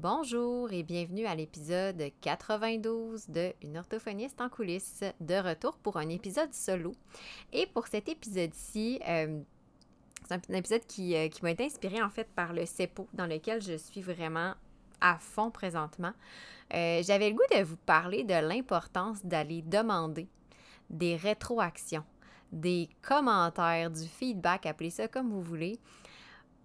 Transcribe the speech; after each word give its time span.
Bonjour 0.00 0.72
et 0.72 0.84
bienvenue 0.84 1.26
à 1.26 1.34
l'épisode 1.34 2.00
92 2.20 3.30
de 3.30 3.52
Une 3.64 3.78
orthophoniste 3.78 4.40
en 4.40 4.48
coulisses, 4.48 5.02
de 5.20 5.34
retour 5.34 5.76
pour 5.76 5.96
un 5.96 6.08
épisode 6.08 6.54
solo. 6.54 6.92
Et 7.52 7.66
pour 7.66 7.88
cet 7.88 8.08
épisode-ci, 8.08 9.00
euh, 9.08 9.40
c'est 10.28 10.34
un 10.34 10.54
épisode 10.54 10.86
qui, 10.86 11.16
euh, 11.16 11.26
qui 11.26 11.42
m'a 11.42 11.50
été 11.50 11.64
inspiré 11.64 12.00
en 12.00 12.10
fait 12.10 12.28
par 12.36 12.52
le 12.52 12.64
CEPO, 12.64 13.08
dans 13.12 13.26
lequel 13.26 13.60
je 13.60 13.76
suis 13.76 14.00
vraiment 14.00 14.54
à 15.00 15.18
fond 15.18 15.50
présentement. 15.50 16.12
Euh, 16.74 17.02
j'avais 17.02 17.30
le 17.30 17.34
goût 17.34 17.56
de 17.56 17.64
vous 17.64 17.78
parler 17.78 18.22
de 18.22 18.34
l'importance 18.34 19.26
d'aller 19.26 19.62
demander 19.62 20.28
des 20.90 21.16
rétroactions, 21.16 22.04
des 22.52 22.88
commentaires, 23.02 23.90
du 23.90 24.06
feedback, 24.06 24.64
appelez 24.64 24.90
ça 24.90 25.08
comme 25.08 25.28
vous 25.28 25.42
voulez, 25.42 25.80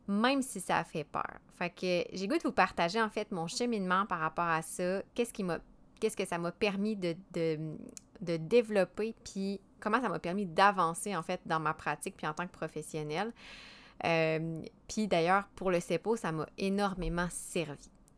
même 0.07 0.41
si 0.41 0.59
ça 0.59 0.83
fait 0.83 1.03
peur. 1.03 1.39
Fait 1.57 1.69
que 1.69 2.15
j'ai 2.15 2.27
goût 2.27 2.37
de 2.37 2.43
vous 2.43 2.51
partager 2.51 3.01
en 3.01 3.09
fait 3.09 3.31
mon 3.31 3.47
cheminement 3.47 4.05
par 4.05 4.19
rapport 4.19 4.45
à 4.45 4.61
ça, 4.61 5.01
qu'est-ce 5.13 5.33
qui 5.33 5.43
m'a 5.43 5.59
qu'est-ce 5.99 6.17
que 6.17 6.25
ça 6.25 6.37
m'a 6.37 6.51
permis 6.51 6.97
de, 6.97 7.15
de, 7.31 7.77
de, 8.19 8.35
développer, 8.35 9.15
puis 9.23 9.61
comment 9.79 10.01
ça 10.01 10.09
m'a 10.09 10.19
permis 10.19 10.45
d'avancer 10.45 11.15
en 11.15 11.23
fait 11.23 11.39
dans 11.45 11.61
ma 11.61 11.73
pratique, 11.73 12.17
puis 12.17 12.27
en 12.27 12.33
tant 12.33 12.45
que 12.45 12.51
professionnelle. 12.51 13.31
Euh, 14.03 14.61
puis 14.89 15.07
d'ailleurs, 15.07 15.45
pour 15.55 15.71
le 15.71 15.79
CEPO, 15.79 16.17
ça 16.17 16.33
m'a 16.33 16.45
énormément 16.57 17.27
servi. 17.29 17.89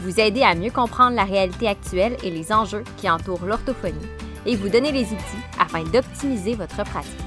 Vous 0.00 0.20
aider 0.20 0.42
à 0.42 0.54
mieux 0.54 0.70
comprendre 0.70 1.16
la 1.16 1.24
réalité 1.24 1.66
actuelle 1.66 2.16
et 2.22 2.30
les 2.30 2.52
enjeux 2.52 2.84
qui 2.98 3.10
entourent 3.10 3.44
l'orthophonie 3.44 4.06
et 4.46 4.54
vous 4.54 4.68
donner 4.68 4.92
les 4.92 5.04
outils 5.04 5.42
afin 5.58 5.82
d'optimiser 5.82 6.54
votre 6.54 6.84
pratique. 6.84 7.18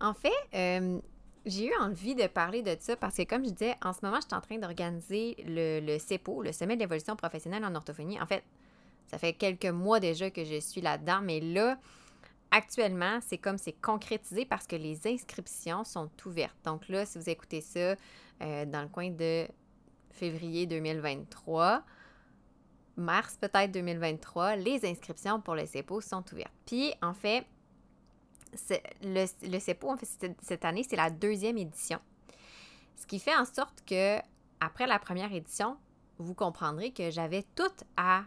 En 0.00 0.14
fait, 0.14 0.30
euh, 0.54 1.00
j'ai 1.46 1.66
eu 1.66 1.72
envie 1.80 2.14
de 2.14 2.26
parler 2.28 2.62
de 2.62 2.76
ça 2.78 2.96
parce 2.96 3.16
que, 3.16 3.24
comme 3.24 3.44
je 3.44 3.50
disais, 3.50 3.74
en 3.82 3.92
ce 3.92 3.98
moment, 4.02 4.18
je 4.20 4.26
suis 4.26 4.36
en 4.36 4.40
train 4.40 4.58
d'organiser 4.58 5.36
le, 5.44 5.98
CEPO, 5.98 6.42
le 6.42 6.52
Sommet 6.52 6.76
d'évolution 6.76 7.16
professionnelle 7.16 7.64
en 7.64 7.74
orthophonie. 7.74 8.20
En 8.20 8.26
fait, 8.26 8.44
ça 9.06 9.18
fait 9.18 9.32
quelques 9.32 9.66
mois 9.66 9.98
déjà 9.98 10.30
que 10.30 10.44
je 10.44 10.60
suis 10.60 10.80
là-dedans, 10.80 11.20
mais 11.22 11.40
là, 11.40 11.76
actuellement, 12.52 13.18
c'est 13.20 13.38
comme 13.38 13.58
c'est 13.58 13.80
concrétisé 13.80 14.44
parce 14.44 14.66
que 14.66 14.76
les 14.76 15.08
inscriptions 15.08 15.82
sont 15.82 16.10
ouvertes. 16.24 16.56
Donc 16.64 16.88
là, 16.88 17.04
si 17.04 17.18
vous 17.18 17.28
écoutez 17.28 17.60
ça 17.60 17.96
euh, 18.42 18.64
dans 18.64 18.82
le 18.82 18.88
coin 18.88 19.10
de 19.10 19.48
février 20.16 20.66
2023, 20.66 21.82
mars 22.96 23.36
peut-être 23.40 23.70
2023, 23.72 24.56
les 24.56 24.84
inscriptions 24.84 25.40
pour 25.40 25.54
le 25.54 25.66
CEPO 25.66 26.00
sont 26.00 26.24
ouvertes. 26.32 26.52
Puis, 26.64 26.92
en 27.02 27.12
fait, 27.12 27.46
le, 29.02 29.26
le 29.48 29.58
CEPO, 29.58 29.90
en 29.90 29.96
fait, 29.96 30.34
cette 30.42 30.64
année, 30.64 30.84
c'est 30.88 30.96
la 30.96 31.10
deuxième 31.10 31.58
édition. 31.58 32.00
Ce 32.96 33.06
qui 33.06 33.18
fait 33.18 33.36
en 33.36 33.44
sorte 33.44 33.84
que, 33.86 34.18
après 34.60 34.86
la 34.86 34.98
première 34.98 35.32
édition, 35.32 35.76
vous 36.18 36.34
comprendrez 36.34 36.92
que 36.92 37.10
j'avais 37.10 37.44
tout 37.54 37.64
à 37.96 38.24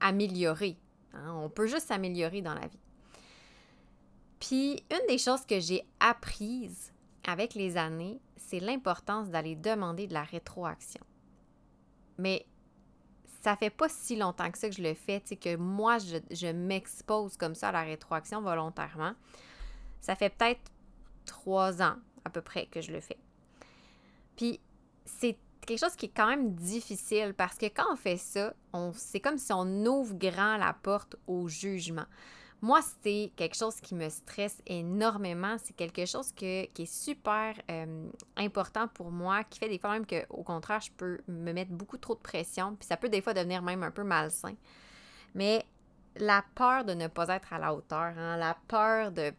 améliorer. 0.00 0.78
Hein. 1.12 1.34
On 1.34 1.50
peut 1.50 1.66
juste 1.66 1.88
s'améliorer 1.88 2.40
dans 2.40 2.54
la 2.54 2.66
vie. 2.66 2.80
Puis, 4.40 4.82
une 4.90 5.06
des 5.08 5.18
choses 5.18 5.44
que 5.44 5.60
j'ai 5.60 5.84
apprises 6.00 6.92
avec 7.26 7.54
les 7.54 7.76
années, 7.76 8.20
c'est 8.36 8.60
l'importance 8.60 9.28
d'aller 9.28 9.56
demander 9.56 10.06
de 10.06 10.14
la 10.14 10.22
rétroaction. 10.22 11.02
Mais 12.18 12.46
ça 13.42 13.56
fait 13.56 13.70
pas 13.70 13.88
si 13.88 14.16
longtemps 14.16 14.50
que 14.50 14.58
ça 14.58 14.68
que 14.68 14.74
je 14.74 14.82
le 14.82 14.94
fais, 14.94 15.20
que 15.20 15.56
moi, 15.56 15.98
je, 15.98 16.52
m'expose 16.52 17.36
comme 17.36 17.54
ça 17.54 17.68
à 17.68 17.72
la 17.72 17.82
rétroaction 17.82 18.40
volontairement. 18.40 19.12
Ça 20.00 20.16
fait 20.16 20.30
peut-être 20.30 20.70
trois 21.24 21.82
ans 21.82 21.96
à 22.24 22.30
peu 22.30 22.42
près 22.42 22.66
que 22.66 22.80
je 22.80 22.92
le 22.92 23.00
fais. 23.00 23.18
Puis, 24.36 24.60
c'est 25.04 25.36
quelque 25.66 25.78
chose 25.78 25.96
qui 25.96 26.06
est 26.06 26.16
quand 26.16 26.28
même 26.28 26.54
difficile 26.54 27.34
parce 27.36 27.56
que 27.58 27.66
quand 27.66 27.92
on 27.92 27.96
fait 27.96 28.16
ça, 28.16 28.54
c'est 28.94 29.20
comme 29.20 29.38
si 29.38 29.52
on 29.52 29.84
ouvre 29.86 30.14
grand 30.14 30.56
la 30.56 30.72
porte 30.72 31.16
au 31.26 31.48
jugement. 31.48 32.06
Moi, 32.66 32.80
c'est 33.00 33.30
quelque 33.36 33.54
chose 33.54 33.80
qui 33.80 33.94
me 33.94 34.08
stresse 34.08 34.60
énormément. 34.66 35.54
C'est 35.62 35.76
quelque 35.76 36.04
chose 36.04 36.32
qui 36.32 36.46
est 36.46 36.84
super 36.84 37.54
euh, 37.70 38.08
important 38.36 38.88
pour 38.88 39.12
moi, 39.12 39.44
qui 39.44 39.60
fait 39.60 39.68
des 39.68 39.78
fois 39.78 39.92
même 39.92 40.04
qu'au 40.04 40.42
contraire, 40.42 40.80
je 40.80 40.90
peux 40.90 41.20
me 41.28 41.52
mettre 41.52 41.70
beaucoup 41.70 41.96
trop 41.96 42.16
de 42.16 42.20
pression, 42.20 42.74
puis 42.74 42.88
ça 42.88 42.96
peut 42.96 43.08
des 43.08 43.20
fois 43.20 43.34
devenir 43.34 43.62
même 43.62 43.84
un 43.84 43.92
peu 43.92 44.02
malsain. 44.02 44.56
Mais 45.36 45.64
la 46.16 46.44
peur 46.56 46.84
de 46.84 46.94
ne 46.94 47.06
pas 47.06 47.28
être 47.28 47.52
à 47.52 47.60
la 47.60 47.72
hauteur, 47.72 48.18
hein, 48.18 48.36
la 48.36 48.56
peur 48.66 49.12
de 49.12 49.32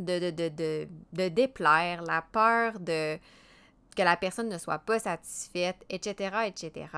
de, 0.00 0.18
de, 0.18 0.48
de, 0.48 0.88
de, 1.12 1.28
déplaire, 1.28 2.02
la 2.02 2.22
peur 2.22 2.80
de 2.80 3.20
que 3.96 4.02
la 4.02 4.16
personne 4.16 4.48
ne 4.48 4.58
soit 4.58 4.80
pas 4.80 4.98
satisfaite, 4.98 5.86
etc., 5.88 6.48
etc., 6.48 6.88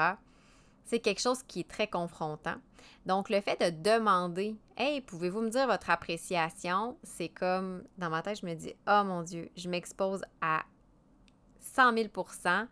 c'est 0.88 1.00
quelque 1.00 1.20
chose 1.20 1.42
qui 1.42 1.60
est 1.60 1.68
très 1.68 1.86
confrontant. 1.86 2.56
Donc, 3.06 3.28
le 3.28 3.40
fait 3.40 3.60
de 3.60 3.70
demander, 3.82 4.56
Hey, 4.76 5.00
pouvez-vous 5.00 5.42
me 5.42 5.50
dire 5.50 5.66
votre 5.66 5.90
appréciation? 5.90 6.96
C'est 7.02 7.28
comme, 7.28 7.84
dans 7.98 8.10
ma 8.10 8.22
tête, 8.22 8.40
je 8.40 8.46
me 8.46 8.54
dis, 8.54 8.74
Oh 8.86 9.02
mon 9.04 9.22
Dieu, 9.22 9.50
je 9.56 9.68
m'expose 9.68 10.24
à 10.40 10.64
100 11.60 11.92
000% 11.94 12.66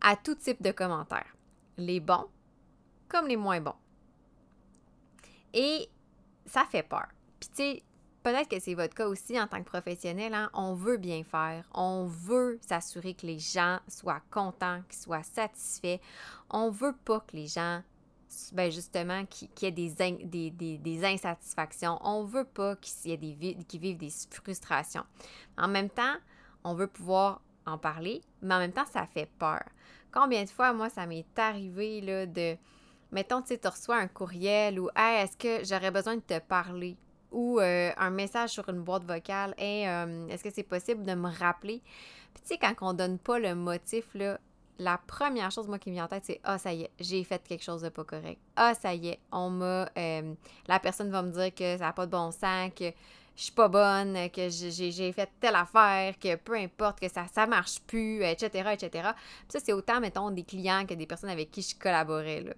à 0.00 0.16
tout 0.16 0.34
type 0.34 0.62
de 0.62 0.72
commentaires, 0.72 1.34
les 1.78 2.00
bons 2.00 2.26
comme 3.08 3.28
les 3.28 3.36
moins 3.36 3.60
bons. 3.60 3.76
Et 5.54 5.88
ça 6.44 6.66
fait 6.70 6.82
peur. 6.82 7.06
Puis, 7.40 7.48
tu 7.48 7.56
sais, 7.56 7.82
peut-être 8.26 8.48
que 8.48 8.58
c'est 8.58 8.74
votre 8.74 8.92
cas 8.92 9.06
aussi 9.06 9.40
en 9.40 9.46
tant 9.46 9.58
que 9.58 9.68
professionnel. 9.68 10.34
Hein? 10.34 10.50
On 10.52 10.74
veut 10.74 10.96
bien 10.96 11.22
faire. 11.22 11.64
On 11.72 12.06
veut 12.06 12.58
s'assurer 12.60 13.14
que 13.14 13.24
les 13.24 13.38
gens 13.38 13.78
soient 13.86 14.20
contents, 14.32 14.82
qu'ils 14.88 14.98
soient 14.98 15.22
satisfaits. 15.22 16.00
On 16.50 16.70
veut 16.70 16.96
pas 17.04 17.20
que 17.20 17.36
les 17.36 17.46
gens, 17.46 17.82
ben 18.52 18.68
justement, 18.72 19.24
qu'il 19.26 19.48
y 19.62 19.66
ait 19.66 20.78
des, 20.78 21.04
insatisfactions. 21.04 22.00
On 22.02 22.24
veut 22.24 22.44
pas 22.44 22.74
qu'il 22.74 23.12
y 23.12 23.14
ait 23.14 23.16
des 23.16 23.64
qu'ils 23.68 23.80
vivent 23.80 23.96
des 23.96 24.12
frustrations. 24.32 25.04
En 25.56 25.68
même 25.68 25.90
temps, 25.90 26.16
on 26.64 26.74
veut 26.74 26.88
pouvoir 26.88 27.40
en 27.64 27.78
parler, 27.78 28.22
mais 28.42 28.56
en 28.56 28.58
même 28.58 28.72
temps, 28.72 28.86
ça 28.86 29.06
fait 29.06 29.30
peur. 29.38 29.62
Combien 30.10 30.42
de 30.42 30.48
fois, 30.48 30.72
moi, 30.72 30.90
ça 30.90 31.06
m'est 31.06 31.38
arrivé 31.38 32.00
là, 32.00 32.26
de 32.26 32.56
mettons, 33.12 33.40
tu 33.40 33.48
sais, 33.48 33.58
tu 33.58 33.68
reçois 33.68 33.98
un 33.98 34.08
courriel 34.08 34.80
ou 34.80 34.88
Hey, 34.96 35.22
est-ce 35.22 35.36
que 35.36 35.64
j'aurais 35.64 35.92
besoin 35.92 36.16
de 36.16 36.22
te 36.22 36.40
parler? 36.40 36.96
Ou 37.36 37.60
euh, 37.60 37.90
un 37.98 38.08
message 38.08 38.50
sur 38.50 38.66
une 38.70 38.80
boîte 38.80 39.04
vocale 39.04 39.54
Hey, 39.58 39.86
euh, 39.86 40.26
est-ce 40.28 40.42
que 40.42 40.50
c'est 40.50 40.62
possible 40.62 41.04
de 41.04 41.14
me 41.14 41.28
rappeler? 41.28 41.82
Puis 42.32 42.42
tu 42.42 42.48
sais, 42.48 42.58
quand 42.58 42.74
on 42.80 42.94
donne 42.94 43.18
pas 43.18 43.38
le 43.38 43.54
motif, 43.54 44.06
là, 44.14 44.40
la 44.78 44.98
première 45.06 45.50
chose, 45.50 45.68
moi, 45.68 45.78
qui 45.78 45.90
me 45.90 45.96
vient 45.96 46.06
en 46.06 46.08
tête, 46.08 46.24
c'est 46.24 46.40
Ah, 46.44 46.56
ça 46.56 46.72
y 46.72 46.84
est, 46.84 46.90
j'ai 46.98 47.22
fait 47.24 47.46
quelque 47.46 47.62
chose 47.62 47.82
de 47.82 47.90
pas 47.90 48.04
correct. 48.04 48.40
Ah, 48.56 48.72
ça 48.74 48.94
y 48.94 49.08
est, 49.08 49.20
on 49.30 49.50
m'a. 49.50 49.86
Euh, 49.98 50.32
la 50.66 50.80
personne 50.80 51.10
va 51.10 51.22
me 51.22 51.30
dire 51.30 51.54
que 51.54 51.76
ça 51.76 51.84
n'a 51.84 51.92
pas 51.92 52.06
de 52.06 52.10
bon 52.10 52.30
sens, 52.30 52.70
que 52.74 52.90
je 53.36 53.42
suis 53.42 53.52
pas 53.52 53.68
bonne, 53.68 54.30
que 54.30 54.48
j'ai 54.48 55.12
fait 55.12 55.28
telle 55.38 55.56
affaire, 55.56 56.18
que 56.18 56.36
peu 56.36 56.54
importe, 56.54 57.00
que 57.00 57.08
ça 57.08 57.26
ça 57.26 57.46
marche 57.46 57.80
plus, 57.80 58.24
etc., 58.24 58.70
etc. 58.72 59.10
Puis 59.40 59.48
ça, 59.48 59.60
c'est 59.62 59.74
autant, 59.74 60.00
mettons, 60.00 60.30
des 60.30 60.44
clients 60.44 60.86
que 60.86 60.94
des 60.94 61.06
personnes 61.06 61.28
avec 61.28 61.50
qui 61.50 61.60
je 61.60 61.78
collaborais, 61.78 62.40
là. 62.40 62.54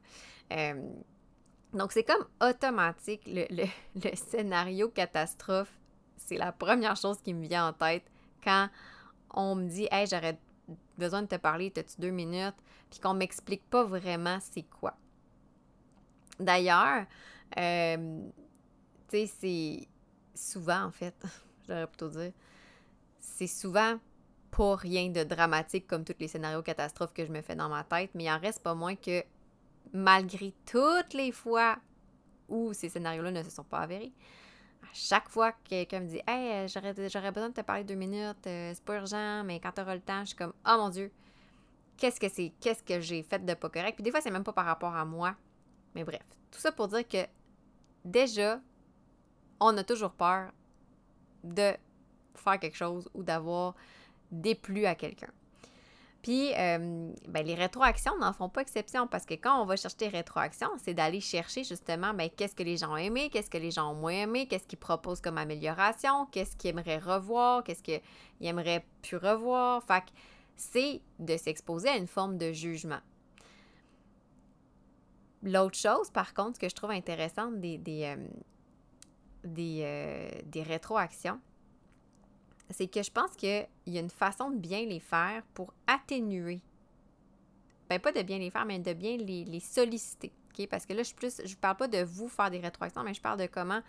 Donc, 1.73 1.93
c'est 1.93 2.05
comme 2.05 2.27
automatique, 2.41 3.23
le, 3.27 3.67
scénario 4.15 4.89
catastrophe, 4.89 5.73
c'est 6.17 6.39
la 6.39 6.53
première 6.53 6.97
chose 6.97 7.19
qui 7.23 7.35
me 7.35 7.47
vient 7.47 7.69
en 7.69 7.73
tête 7.73 8.05
quand 8.43 8.69
on 9.31 9.55
me 9.55 9.69
dit 9.69 9.89
Hey, 9.91 10.07
j'aurais 10.07 10.39
besoin 10.97 11.23
de 11.23 11.29
te 11.29 11.37
parler, 11.37 11.73
as-tu 11.77 12.01
deux 12.01 12.11
minutes? 12.11 12.57
Puis 12.91 13.01
qu'on 13.01 13.15
m'explique 13.15 13.69
pas 13.69 13.85
vraiment 13.85 14.39
c'est 14.41 14.63
quoi. 14.63 14.95
D'ailleurs, 16.41 17.05
euh, 17.59 18.21
tu 19.09 19.27
sais, 19.27 19.27
c'est 19.41 19.89
souvent, 20.35 20.85
en 20.85 20.91
fait, 20.91 21.15
j'aurais 21.69 21.87
plutôt 21.87 22.09
dire, 22.09 22.33
c'est 23.19 23.47
souvent 23.47 23.99
pas 24.51 24.77
rien 24.77 25.11
de 25.11 25.25
dramatique 25.25 25.87
comme 25.87 26.05
tous 26.05 26.15
les 26.19 26.29
scénarios 26.29 26.63
catastrophes 26.63 27.13
que 27.13 27.25
je 27.25 27.31
me 27.31 27.43
fais 27.43 27.55
dans 27.55 27.69
ma 27.69 27.85
tête, 27.85 28.11
mais 28.15 28.25
il 28.25 28.31
en 28.31 28.39
reste 28.39 28.63
pas 28.63 28.75
moins 28.75 28.97
que 28.97 29.23
malgré 29.93 30.55
toutes 30.67 31.15
les 31.15 31.33
fois 31.33 31.79
où 32.49 32.73
ces 32.73 32.89
scénarios-là 32.89 33.31
ne 33.31 33.43
se 33.43 33.51
sont 33.51 33.65
pas 33.65 33.81
avérés, 33.81 34.13
à 34.83 34.95
chaque 34.95 35.29
fois 35.29 35.53
que 35.53 35.69
quelqu'un 35.69 36.01
me 36.01 36.09
dit 36.09 36.21
Hey, 36.27 36.65
euh, 36.65 36.69
j'aurais, 36.69 36.93
besoin 37.31 37.49
de 37.51 37.55
te 37.55 37.61
parler 37.61 37.85
deux 37.85 37.95
minutes, 37.95 38.47
euh, 38.47 38.73
c'est 38.75 38.85
pas 38.85 38.97
urgent, 38.97 39.45
mais 39.45 39.61
quand 39.61 39.73
tu 39.73 39.81
auras 39.81 39.95
le 39.95 40.01
temps, 40.01 40.21
je 40.21 40.29
suis 40.29 40.37
comme 40.37 40.55
Oh 40.67 40.77
mon 40.79 40.89
Dieu, 40.89 41.13
qu'est-ce 41.97 42.19
que 42.19 42.29
c'est, 42.29 42.53
qu'est-ce 42.61 42.83
que 42.83 43.01
j'ai 43.01 43.23
fait 43.23 43.45
de 43.45 43.55
pas 43.55 43.69
correct. 43.69 43.97
Puis 43.97 44.03
des 44.03 44.11
fois, 44.11 44.21
c'est 44.21 44.31
même 44.31 44.45
pas 44.45 44.53
par 44.53 44.65
rapport 44.65 44.95
à 44.95 45.05
moi. 45.05 45.35
Mais 45.95 46.05
bref, 46.05 46.23
tout 46.51 46.61
ça 46.61 46.73
pour 46.73 46.89
dire 46.89 47.07
que 47.07 47.27
déjà, 48.05 48.61
on 49.61 49.77
a 49.77 49.85
toujours 49.85 50.13
peur 50.13 50.53
de 51.45 51.73
faire 52.35 52.59
quelque 52.59 52.77
chose 52.77 53.09
ou 53.15 53.23
d'avoir 53.23 53.75
déplu 54.31 54.87
à 54.87 54.95
quelqu'un. 54.95 55.31
Puis, 56.29 56.53
euh, 56.59 57.11
ben, 57.27 57.47
les 57.47 57.55
rétroactions 57.55 58.15
n'en 58.19 58.35
font 58.35 58.51
pas 58.51 58.61
exception 58.61 59.07
parce 59.07 59.25
que 59.25 59.33
quand 59.33 59.63
on 59.63 59.65
va 59.65 59.77
chercher 59.77 59.97
des 59.97 60.09
rétroactions, 60.09 60.69
c'est 60.77 60.93
d'aller 60.93 61.23
chercher 61.23 61.65
justement 61.65 62.13
ben, 62.13 62.29
qu'est-ce 62.29 62.55
que 62.55 62.63
les 62.63 62.77
gens 62.77 62.93
ont 62.93 62.97
aimé, 62.99 63.31
qu'est-ce 63.31 63.49
que 63.49 63.57
les 63.57 63.71
gens 63.71 63.93
ont 63.93 63.95
moins 63.95 64.25
aimé, 64.25 64.47
qu'est-ce 64.47 64.67
qu'ils 64.67 64.79
proposent 64.79 65.23
comme 65.23 65.39
amélioration, 65.39 66.27
qu'est-ce 66.27 66.55
qu'ils 66.55 66.69
aimeraient 66.69 66.99
revoir, 66.99 67.65
qu'est-ce 67.65 67.83
qu'ils 67.83 68.03
aimeraient 68.43 68.85
plus 69.01 69.17
revoir. 69.17 69.83
Fait 69.85 70.03
que 70.03 70.11
c'est 70.55 71.01
de 71.19 71.35
s'exposer 71.39 71.89
à 71.89 71.97
une 71.97 72.07
forme 72.07 72.37
de 72.37 72.53
jugement. 72.53 73.01
L'autre 75.43 75.79
chose, 75.79 76.11
par 76.11 76.35
contre, 76.35 76.59
que 76.59 76.69
je 76.69 76.75
trouve 76.75 76.91
intéressante 76.91 77.59
des, 77.59 77.79
des, 77.79 78.05
euh, 78.05 78.17
des, 79.45 79.81
euh, 79.81 80.29
des 80.45 80.63
rétroactions, 80.63 81.41
c'est 82.71 82.89
que 82.89 83.03
je 83.03 83.11
pense 83.11 83.31
qu'il 83.37 83.67
y 83.87 83.99
a 83.99 84.01
une 84.01 84.11
façon 84.11 84.51
de 84.51 84.57
bien 84.57 84.85
les 84.85 85.01
faire 85.01 85.43
pour 85.55 85.73
atténuer. 85.87 86.61
Ben, 87.89 87.99
pas 87.99 88.13
de 88.13 88.23
bien 88.23 88.39
les 88.39 88.51
faire, 88.51 88.67
mais 88.67 88.79
de 88.79 88.93
bien 88.93 89.17
les, 89.17 89.61
solliciter. 89.61 90.33
Parce 90.71 90.87
que 90.87 90.93
là, 90.93 91.03
je 91.05 91.13
ne 91.23 91.47
je 91.47 91.57
parle 91.57 91.77
pas 91.77 91.89
de 91.89 92.03
vous 92.03 92.29
faire 92.29 92.51
des 92.51 92.59
rétroactions, 92.59 93.05
mais 93.05 93.15
je 93.15 93.21
parle 93.21 93.39
de 93.39 93.47
comment 93.47 93.81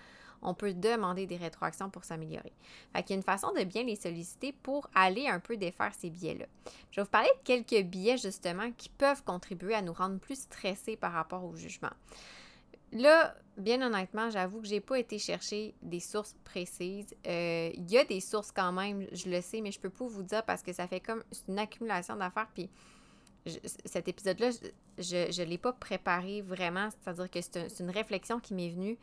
on 0.41 0.53
peut 0.53 0.73
demander 0.73 1.25
des 1.25 1.35
rétroactions 1.35 1.89
pour 1.89 2.03
s'améliorer. 2.03 2.53
Fait 2.93 3.03
qu'il 3.03 3.11
y 3.11 3.13
a 3.13 3.17
une 3.17 3.23
façon 3.23 3.51
de 3.51 3.63
bien 3.63 3.83
les 3.83 3.95
solliciter 3.95 4.53
pour 4.53 4.87
aller 4.93 5.27
un 5.27 5.39
peu 5.39 5.57
défaire 5.57 5.91
ces 5.97 6.09
biais-là. 6.09 6.45
Je 6.91 7.01
vais 7.01 7.03
vous 7.03 7.09
parler 7.09 7.29
de 7.43 7.43
quelques 7.43 7.85
biais, 7.87 8.17
justement, 8.17 8.71
qui 8.77 8.89
peuvent 8.89 9.23
contribuer 9.23 9.73
à 9.73 9.81
nous 9.81 9.93
rendre 9.93 10.19
plus 10.19 10.41
stressés 10.41 10.95
par 10.95 11.11
rapport 11.11 11.43
au 11.43 11.55
jugement. 11.55 11.91
Là, 12.91 13.35
bien 13.57 13.81
honnêtement, 13.81 14.29
j'avoue 14.29 14.61
que 14.61 14.67
j'ai 14.67 14.79
pas 14.79 14.97
été 14.97 15.19
chercher 15.19 15.75
des 15.81 15.99
sources 15.99 16.35
précises. 16.43 17.15
Euh, 17.27 17.71
il 17.73 17.89
y 17.91 17.97
a 17.97 18.03
des 18.03 18.19
sources 18.19 18.51
quand 18.51 18.71
même, 18.71 19.05
je 19.11 19.29
le 19.29 19.41
sais, 19.41 19.61
mais 19.61 19.71
je 19.71 19.79
peux 19.79 19.89
pas 19.89 20.05
vous 20.05 20.23
dire 20.23 20.43
parce 20.43 20.63
que 20.63 20.73
ça 20.73 20.87
fait 20.87 20.99
comme 20.99 21.23
une 21.47 21.59
accumulation 21.59 22.15
d'affaires. 22.15 22.47
Puis 22.53 22.69
cet 23.85 24.07
épisode-là, 24.07 24.49
je 24.97 25.41
ne 25.41 25.45
l'ai 25.47 25.57
pas 25.57 25.73
préparé 25.73 26.41
vraiment. 26.41 26.89
C'est-à-dire 26.89 27.29
que 27.29 27.41
c'est 27.41 27.79
une 27.79 27.91
réflexion 27.91 28.39
qui 28.39 28.53
m'est 28.53 28.69
venue. 28.69 28.97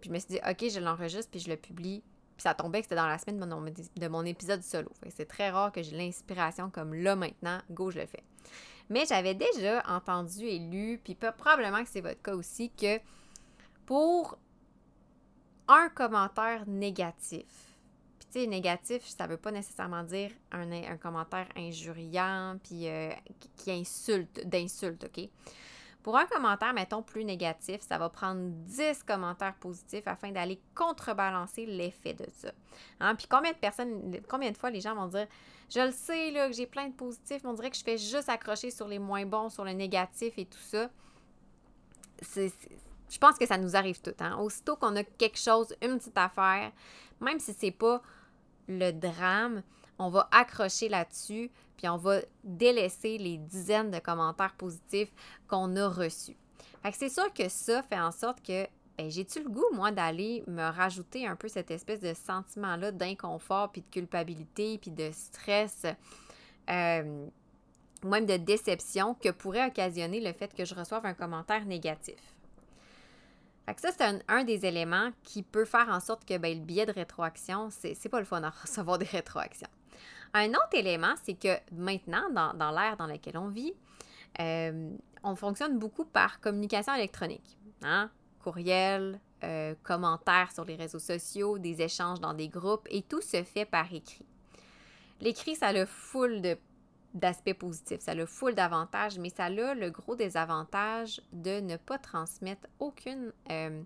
Puis 0.00 0.08
je 0.08 0.14
me 0.14 0.18
suis 0.18 0.28
dit, 0.28 0.40
OK, 0.48 0.70
je 0.70 0.80
l'enregistre 0.80 1.30
puis 1.30 1.40
je 1.40 1.50
le 1.50 1.56
publie. 1.56 2.02
Puis 2.36 2.42
ça 2.42 2.54
tombait 2.54 2.78
que 2.78 2.84
c'était 2.84 2.94
dans 2.94 3.08
la 3.08 3.18
semaine 3.18 3.40
de 3.40 3.46
mon, 3.46 3.64
de 3.64 4.08
mon 4.08 4.24
épisode 4.24 4.62
solo. 4.62 4.90
C'est 5.10 5.26
très 5.26 5.50
rare 5.50 5.72
que 5.72 5.82
j'ai 5.82 5.96
l'inspiration 5.96 6.70
comme 6.70 6.94
là 6.94 7.16
maintenant, 7.16 7.60
go, 7.70 7.90
je 7.90 7.98
le 7.98 8.06
fais. 8.06 8.22
Mais 8.90 9.04
j'avais 9.06 9.34
déjà 9.34 9.82
entendu 9.86 10.44
et 10.46 10.58
lu, 10.58 11.00
puis 11.02 11.14
probablement 11.14 11.82
que 11.82 11.90
c'est 11.90 12.00
votre 12.00 12.22
cas 12.22 12.34
aussi, 12.34 12.70
que 12.70 12.98
pour 13.88 14.36
un 15.66 15.88
commentaire 15.88 16.64
négatif. 16.66 17.46
Puis, 18.18 18.28
tu 18.30 18.40
sais, 18.40 18.46
négatif, 18.46 19.02
ça 19.06 19.26
veut 19.26 19.38
pas 19.38 19.50
nécessairement 19.50 20.02
dire 20.02 20.30
un, 20.52 20.70
un 20.70 20.98
commentaire 20.98 21.48
injuriant, 21.56 22.58
puis 22.62 22.86
euh, 22.86 23.10
qui 23.56 23.70
insulte, 23.70 24.46
d'insulte, 24.46 25.04
OK? 25.04 25.30
Pour 26.02 26.18
un 26.18 26.26
commentaire, 26.26 26.74
mettons, 26.74 27.02
plus 27.02 27.24
négatif, 27.24 27.80
ça 27.80 27.96
va 27.96 28.10
prendre 28.10 28.50
10 28.66 29.04
commentaires 29.04 29.54
positifs 29.54 30.06
afin 30.06 30.32
d'aller 30.32 30.60
contrebalancer 30.74 31.64
l'effet 31.64 32.12
de 32.12 32.26
ça. 32.30 32.52
Hein? 33.00 33.14
Puis 33.14 33.26
combien 33.26 33.52
de 33.52 33.56
personnes, 33.56 34.20
combien 34.28 34.50
de 34.50 34.58
fois 34.58 34.68
les 34.68 34.82
gens 34.82 34.94
vont 34.96 35.06
dire 35.06 35.26
Je 35.70 35.80
le 35.80 35.92
sais, 35.92 36.30
là, 36.30 36.46
que 36.46 36.54
j'ai 36.54 36.66
plein 36.66 36.88
de 36.88 36.94
positifs, 36.94 37.42
mais 37.42 37.48
on 37.48 37.54
dirait 37.54 37.70
que 37.70 37.78
je 37.78 37.84
fais 37.84 37.96
juste 37.96 38.28
accrocher 38.28 38.70
sur 38.70 38.86
les 38.86 38.98
moins 38.98 39.24
bons, 39.24 39.48
sur 39.48 39.64
le 39.64 39.72
négatif 39.72 40.34
et 40.36 40.44
tout 40.44 40.58
ça. 40.58 40.90
C'est, 42.20 42.52
je 43.10 43.18
pense 43.18 43.38
que 43.38 43.46
ça 43.46 43.58
nous 43.58 43.76
arrive 43.76 44.00
tout. 44.00 44.14
Hein? 44.20 44.36
Aussitôt 44.38 44.76
qu'on 44.76 44.96
a 44.96 45.04
quelque 45.04 45.38
chose, 45.38 45.74
une 45.82 45.98
petite 45.98 46.18
affaire, 46.18 46.72
même 47.20 47.40
si 47.40 47.52
c'est 47.52 47.70
pas 47.70 48.02
le 48.68 48.92
drame, 48.92 49.62
on 49.98 50.10
va 50.10 50.28
accrocher 50.30 50.88
là-dessus, 50.88 51.50
puis 51.76 51.88
on 51.88 51.96
va 51.96 52.20
délaisser 52.44 53.18
les 53.18 53.38
dizaines 53.38 53.90
de 53.90 53.98
commentaires 53.98 54.54
positifs 54.54 55.12
qu'on 55.48 55.74
a 55.76 55.88
reçus. 55.88 56.36
Fait 56.82 56.92
que 56.92 56.96
c'est 56.96 57.08
sûr 57.08 57.32
que 57.32 57.48
ça 57.48 57.82
fait 57.82 57.98
en 57.98 58.12
sorte 58.12 58.42
que 58.42 58.66
ben, 58.96 59.08
j'ai-tu 59.10 59.44
le 59.44 59.48
goût, 59.48 59.66
moi, 59.72 59.92
d'aller 59.92 60.42
me 60.48 60.70
rajouter 60.70 61.26
un 61.26 61.36
peu 61.36 61.46
cette 61.46 61.70
espèce 61.70 62.00
de 62.00 62.14
sentiment-là 62.14 62.90
d'inconfort, 62.90 63.70
puis 63.70 63.80
de 63.80 63.86
culpabilité, 63.86 64.76
puis 64.78 64.90
de 64.90 65.10
stress, 65.12 65.86
euh, 66.68 67.26
ou 68.02 68.08
même 68.08 68.26
de 68.26 68.36
déception 68.36 69.14
que 69.14 69.28
pourrait 69.28 69.68
occasionner 69.68 70.20
le 70.20 70.32
fait 70.32 70.52
que 70.52 70.64
je 70.64 70.74
reçoive 70.74 71.06
un 71.06 71.14
commentaire 71.14 71.64
négatif? 71.64 72.18
Ça, 73.76 73.90
c'est 73.96 74.22
un, 74.28 74.44
des 74.44 74.66
éléments 74.66 75.10
qui 75.22 75.42
peut 75.42 75.64
faire 75.64 75.88
en 75.90 76.00
sorte 76.00 76.24
que 76.24 76.38
ben, 76.38 76.56
le 76.56 76.64
biais 76.64 76.86
de 76.86 76.92
rétroaction, 76.92 77.68
c'est 77.70 78.08
pas 78.08 78.18
le 78.18 78.24
fun 78.24 78.42
à 78.42 78.50
recevoir 78.62 78.98
des 78.98 79.06
rétroactions. 79.06 79.68
Un 80.34 80.50
autre 80.50 80.74
élément, 80.74 81.14
c'est 81.24 81.34
que 81.34 81.56
maintenant, 81.72 82.30
dans, 82.30 82.70
l'ère 82.70 82.96
dans 82.96 83.06
laquelle 83.06 83.38
on 83.38 83.48
vit, 83.48 83.72
euh, 84.40 84.90
on 85.22 85.34
fonctionne 85.34 85.78
beaucoup 85.78 86.04
par 86.04 86.40
communication 86.40 86.94
électronique. 86.94 87.56
Hein? 87.82 88.10
Courriel, 88.42 89.20
euh, 89.44 89.74
commentaires 89.82 90.52
sur 90.52 90.64
les 90.64 90.76
réseaux 90.76 90.98
sociaux, 90.98 91.58
des 91.58 91.80
échanges 91.80 92.20
dans 92.20 92.34
des 92.34 92.48
groupes, 92.48 92.86
et 92.90 93.02
tout 93.02 93.20
se 93.20 93.42
fait 93.42 93.64
par 93.64 93.92
écrit. 93.92 94.26
L'écrit, 95.20 95.56
ça 95.56 95.72
le 95.72 95.86
full 95.86 96.42
de 96.42 96.56
d'aspects 97.14 97.54
positifs. 97.54 98.00
Ça 98.00 98.12
a 98.12 98.14
le 98.14 98.26
full 98.26 98.54
d'avantages, 98.54 99.18
mais 99.18 99.30
ça 99.30 99.46
a 99.46 99.50
le 99.50 99.90
gros 99.90 100.16
désavantage 100.16 101.20
de 101.32 101.60
ne 101.60 101.76
pas 101.76 101.98
transmettre 101.98 102.66
aucune. 102.78 103.32
Euh, 103.50 103.82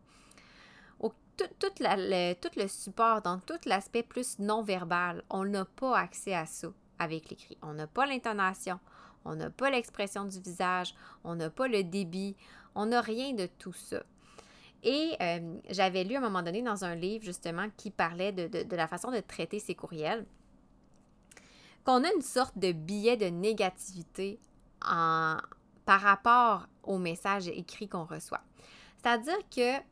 tout, 1.59 2.51
le 2.57 2.67
support, 2.67 3.23
dans 3.23 3.39
tout 3.39 3.59
l'aspect 3.67 4.03
plus 4.03 4.39
non-verbal, 4.39 5.23
on 5.31 5.45
n'a 5.45 5.65
pas 5.65 5.99
accès 5.99 6.35
à 6.35 6.47
ça 6.47 6.69
avec 6.99 7.31
l'écrit. 7.31 7.59
On 7.63 7.75
n'a 7.75 7.87
pas 7.87 8.07
l'intonation, 8.07 8.79
on 9.25 9.35
n'a 9.35 9.51
pas 9.51 9.71
l'expression 9.71 10.25
du 10.25 10.41
visage, 10.41 10.95
on 11.25 11.35
n'a 11.35 11.51
pas 11.51 11.69
le 11.69 11.83
débit, 11.85 12.37
on 12.75 12.87
n'a 12.87 13.01
rien 13.01 13.33
de 13.33 13.47
tout 13.47 13.73
ça. 13.73 14.03
Et 14.85 15.13
euh, 15.21 15.59
j'avais 15.71 16.05
lu 16.05 16.17
à 16.17 16.19
un 16.19 16.23
moment 16.23 16.43
donné 16.43 16.61
dans 16.63 16.85
un 16.85 16.95
livre 16.95 17.25
justement 17.25 17.69
qui 17.77 17.91
parlait 17.91 18.33
de, 18.33 18.65
de 18.65 18.77
la 18.77 18.89
façon 18.89 19.13
de 19.13 19.21
traiter 19.21 19.61
ses 19.61 19.77
courriels 19.77 20.27
qu'on 21.85 22.05
a 22.05 22.13
une 22.13 22.23
sorte 22.23 22.59
de 22.59 22.73
billet 22.73 23.17
de 23.17 23.27
négativité 23.27 24.39
par 24.81 26.01
rapport 26.01 26.67
au 26.83 26.99
message 26.99 27.49
écrit 27.49 27.89
qu'on 27.89 28.05
reçoit. 28.05 28.43
C'est-à-dire 28.99 29.39
que 29.55 29.85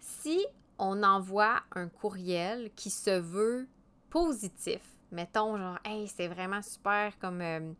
si 0.00 0.44
on 0.78 1.02
envoie 1.02 1.60
un 1.72 1.88
courriel 1.88 2.70
qui 2.74 2.90
se 2.90 3.18
veut 3.18 3.68
positif, 4.10 4.80
mettons 5.12 5.56
genre, 5.56 5.78
hey, 5.84 6.08
c'est 6.08 6.28
vraiment 6.28 6.62
super 6.62 7.18
comme, 7.18 7.40
euh, 7.40 7.72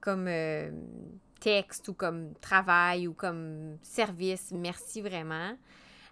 comme 0.00 0.26
euh, 0.28 0.70
texte 1.40 1.88
ou 1.88 1.94
comme 1.94 2.34
travail 2.34 3.06
ou 3.06 3.14
comme 3.14 3.78
service, 3.82 4.52
merci 4.52 5.02
vraiment, 5.02 5.56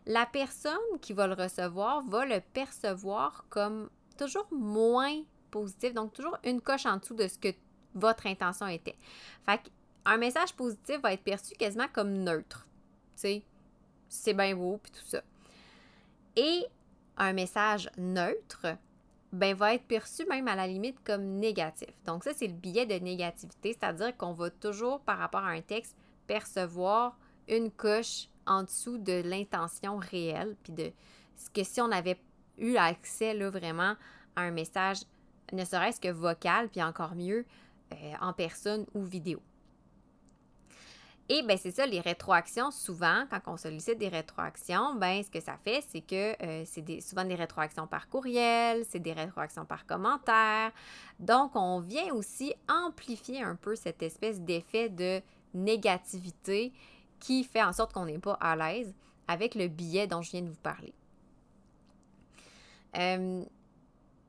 la 0.06 0.26
personne 0.26 0.74
qui 1.00 1.12
va 1.12 1.26
le 1.26 1.34
recevoir 1.34 2.02
va 2.04 2.26
le 2.26 2.40
percevoir 2.52 3.46
comme 3.48 3.88
toujours 4.18 4.46
moins 4.52 5.22
positif. 5.54 5.94
Donc, 5.94 6.12
toujours 6.12 6.36
une 6.42 6.60
coche 6.60 6.84
en 6.84 6.96
dessous 6.96 7.14
de 7.14 7.28
ce 7.28 7.38
que 7.38 7.54
votre 7.94 8.26
intention 8.26 8.66
était. 8.66 8.96
Fait 9.46 9.60
un 10.04 10.16
message 10.16 10.52
positif 10.54 11.00
va 11.00 11.12
être 11.12 11.22
perçu 11.22 11.54
quasiment 11.54 11.86
comme 11.92 12.12
neutre. 12.12 12.66
Tu 13.14 13.20
sais, 13.20 13.42
c'est 14.08 14.34
bien 14.34 14.56
beau, 14.56 14.80
puis 14.82 14.90
tout 14.90 15.06
ça. 15.06 15.22
Et 16.36 16.66
un 17.16 17.32
message 17.32 17.88
neutre, 17.96 18.76
ben, 19.32 19.54
va 19.54 19.74
être 19.74 19.84
perçu 19.84 20.26
même 20.26 20.48
à 20.48 20.56
la 20.56 20.66
limite 20.66 20.98
comme 21.04 21.22
négatif. 21.22 21.90
Donc, 22.04 22.24
ça, 22.24 22.32
c'est 22.34 22.48
le 22.48 22.52
biais 22.52 22.86
de 22.86 22.94
négativité, 22.94 23.72
c'est-à-dire 23.72 24.16
qu'on 24.16 24.32
va 24.32 24.50
toujours, 24.50 25.00
par 25.00 25.18
rapport 25.18 25.44
à 25.44 25.50
un 25.50 25.60
texte, 25.60 25.96
percevoir 26.26 27.16
une 27.48 27.70
coche 27.70 28.28
en 28.46 28.64
dessous 28.64 28.98
de 28.98 29.22
l'intention 29.24 29.98
réelle, 29.98 30.56
puis 30.64 30.72
de 30.72 30.90
ce 31.36 31.48
que 31.48 31.62
si 31.62 31.80
on 31.80 31.92
avait 31.92 32.20
eu 32.58 32.76
accès 32.76 33.34
là, 33.34 33.50
vraiment 33.50 33.94
à 34.34 34.42
un 34.42 34.50
message 34.50 34.98
ne 35.52 35.64
serait-ce 35.64 36.00
que 36.00 36.08
vocal, 36.08 36.68
puis 36.68 36.82
encore 36.82 37.14
mieux 37.14 37.44
euh, 37.92 38.12
en 38.20 38.32
personne 38.32 38.86
ou 38.94 39.02
vidéo. 39.02 39.40
Et 41.30 41.42
bien, 41.42 41.56
c'est 41.56 41.70
ça, 41.70 41.86
les 41.86 42.00
rétroactions, 42.00 42.70
souvent, 42.70 43.24
quand 43.30 43.40
on 43.46 43.56
sollicite 43.56 43.96
des 43.98 44.08
rétroactions, 44.08 44.94
ben 44.96 45.22
ce 45.22 45.30
que 45.30 45.40
ça 45.40 45.56
fait, 45.56 45.82
c'est 45.88 46.02
que 46.02 46.42
euh, 46.44 46.64
c'est 46.66 47.00
souvent 47.00 47.24
des 47.24 47.34
rétroactions 47.34 47.86
par 47.86 48.10
courriel, 48.10 48.84
c'est 48.86 48.98
des 48.98 49.14
rétroactions 49.14 49.64
par 49.64 49.86
commentaire. 49.86 50.70
Donc, 51.18 51.52
on 51.56 51.80
vient 51.80 52.12
aussi 52.12 52.54
amplifier 52.68 53.42
un 53.42 53.56
peu 53.56 53.74
cette 53.74 54.02
espèce 54.02 54.42
d'effet 54.42 54.90
de 54.90 55.22
négativité 55.54 56.74
qui 57.20 57.42
fait 57.42 57.62
en 57.62 57.72
sorte 57.72 57.94
qu'on 57.94 58.04
n'est 58.04 58.18
pas 58.18 58.34
à 58.34 58.54
l'aise 58.54 58.94
avec 59.26 59.54
le 59.54 59.68
billet 59.68 60.06
dont 60.06 60.20
je 60.20 60.30
viens 60.30 60.42
de 60.42 60.48
vous 60.48 60.60
parler. 60.62 60.92
Euh, 62.98 63.44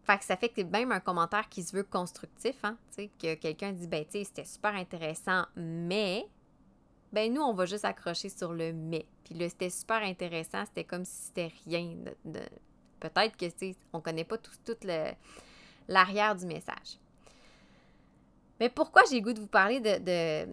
Fait 0.06 0.20
que 0.20 0.24
ça 0.24 0.38
fait 0.38 0.50
que 0.50 0.62
même 0.62 0.92
un 0.92 1.00
commentaire 1.00 1.50
qui 1.50 1.64
se 1.64 1.76
veut 1.76 1.84
constructif, 1.84 2.56
hein, 2.64 2.78
que 2.96 3.34
quelqu'un 3.34 3.72
dit, 3.72 3.88
ben, 3.88 4.06
tu 4.06 4.24
c'était 4.24 4.46
super 4.46 4.76
intéressant, 4.76 5.46
mais, 5.56 6.28
ben, 7.12 7.34
nous, 7.34 7.42
on 7.42 7.54
va 7.54 7.66
juste 7.66 7.86
accrocher 7.86 8.30
sur 8.30 8.54
le 8.54 8.72
mais. 8.72 9.06
Puis 9.24 9.34
là, 9.34 9.50
c'était 9.50 9.72
super 9.72 10.04
intéressant, 10.04 10.64
c'était 10.66 10.84
comme 10.84 11.06
si 11.06 11.24
c'était 11.28 11.52
rien. 11.66 11.96
De, 12.24 12.40
Peut-être 13.00 13.36
que, 13.36 13.46
tu 13.46 13.76
on 13.94 14.00
connaît 14.00 14.24
pas 14.24 14.38
tout, 14.38 14.52
tout 14.64 14.78
l'arrière 15.88 16.36
du 16.36 16.46
message. 16.46 17.00
Mais 18.60 18.70
pourquoi 18.70 19.04
j'ai 19.10 19.22
goût 19.22 19.34
de 19.34 19.40
vous 19.40 19.48
parler 19.48 19.80
de, 19.80 20.48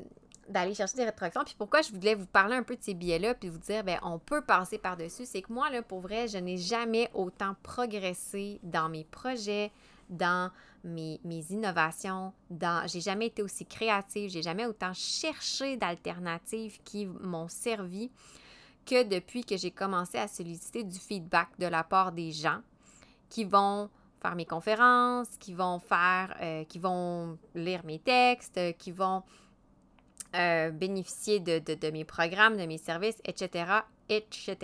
d'aller 0.48 0.74
chercher 0.74 0.96
des 0.96 1.04
rétroactions. 1.04 1.44
Puis 1.44 1.54
pourquoi 1.56 1.82
je 1.82 1.92
voulais 1.92 2.14
vous 2.14 2.26
parler 2.26 2.56
un 2.56 2.62
peu 2.62 2.76
de 2.76 2.82
ces 2.82 2.94
billets-là, 2.94 3.34
puis 3.34 3.48
vous 3.48 3.58
dire, 3.58 3.84
ben 3.84 3.98
on 4.02 4.18
peut 4.18 4.42
passer 4.42 4.78
par-dessus, 4.78 5.24
c'est 5.24 5.42
que 5.42 5.52
moi, 5.52 5.70
là, 5.70 5.82
pour 5.82 6.00
vrai, 6.00 6.28
je 6.28 6.38
n'ai 6.38 6.56
jamais 6.56 7.10
autant 7.14 7.54
progressé 7.62 8.60
dans 8.62 8.88
mes 8.88 9.04
projets, 9.04 9.70
dans 10.10 10.50
mes, 10.84 11.20
mes 11.24 11.44
innovations, 11.50 12.32
dans 12.50 12.86
j'ai 12.86 13.00
jamais 13.00 13.26
été 13.26 13.42
aussi 13.42 13.64
créative, 13.64 14.30
j'ai 14.30 14.42
jamais 14.42 14.66
autant 14.66 14.92
cherché 14.92 15.76
d'alternatives 15.76 16.78
qui 16.84 17.06
m'ont 17.06 17.48
servi 17.48 18.10
que 18.84 19.04
depuis 19.04 19.44
que 19.44 19.56
j'ai 19.56 19.70
commencé 19.70 20.18
à 20.18 20.26
solliciter 20.26 20.82
du 20.82 20.98
feedback 20.98 21.48
de 21.58 21.66
la 21.66 21.84
part 21.84 22.12
des 22.12 22.32
gens 22.32 22.60
qui 23.28 23.44
vont 23.44 23.88
faire 24.20 24.34
mes 24.34 24.44
conférences, 24.44 25.28
qui 25.38 25.54
vont 25.54 25.78
faire, 25.78 26.36
euh, 26.42 26.64
qui 26.64 26.78
vont 26.78 27.38
lire 27.54 27.84
mes 27.84 27.98
textes, 27.98 28.60
qui 28.78 28.92
vont 28.92 29.22
euh, 30.34 30.70
bénéficier 30.70 31.40
de, 31.40 31.90
mes 31.90 32.04
programmes, 32.04 32.56
de 32.56 32.66
mes 32.66 32.78
services, 32.78 33.20
etc., 33.24 33.64
etc. 34.08 34.56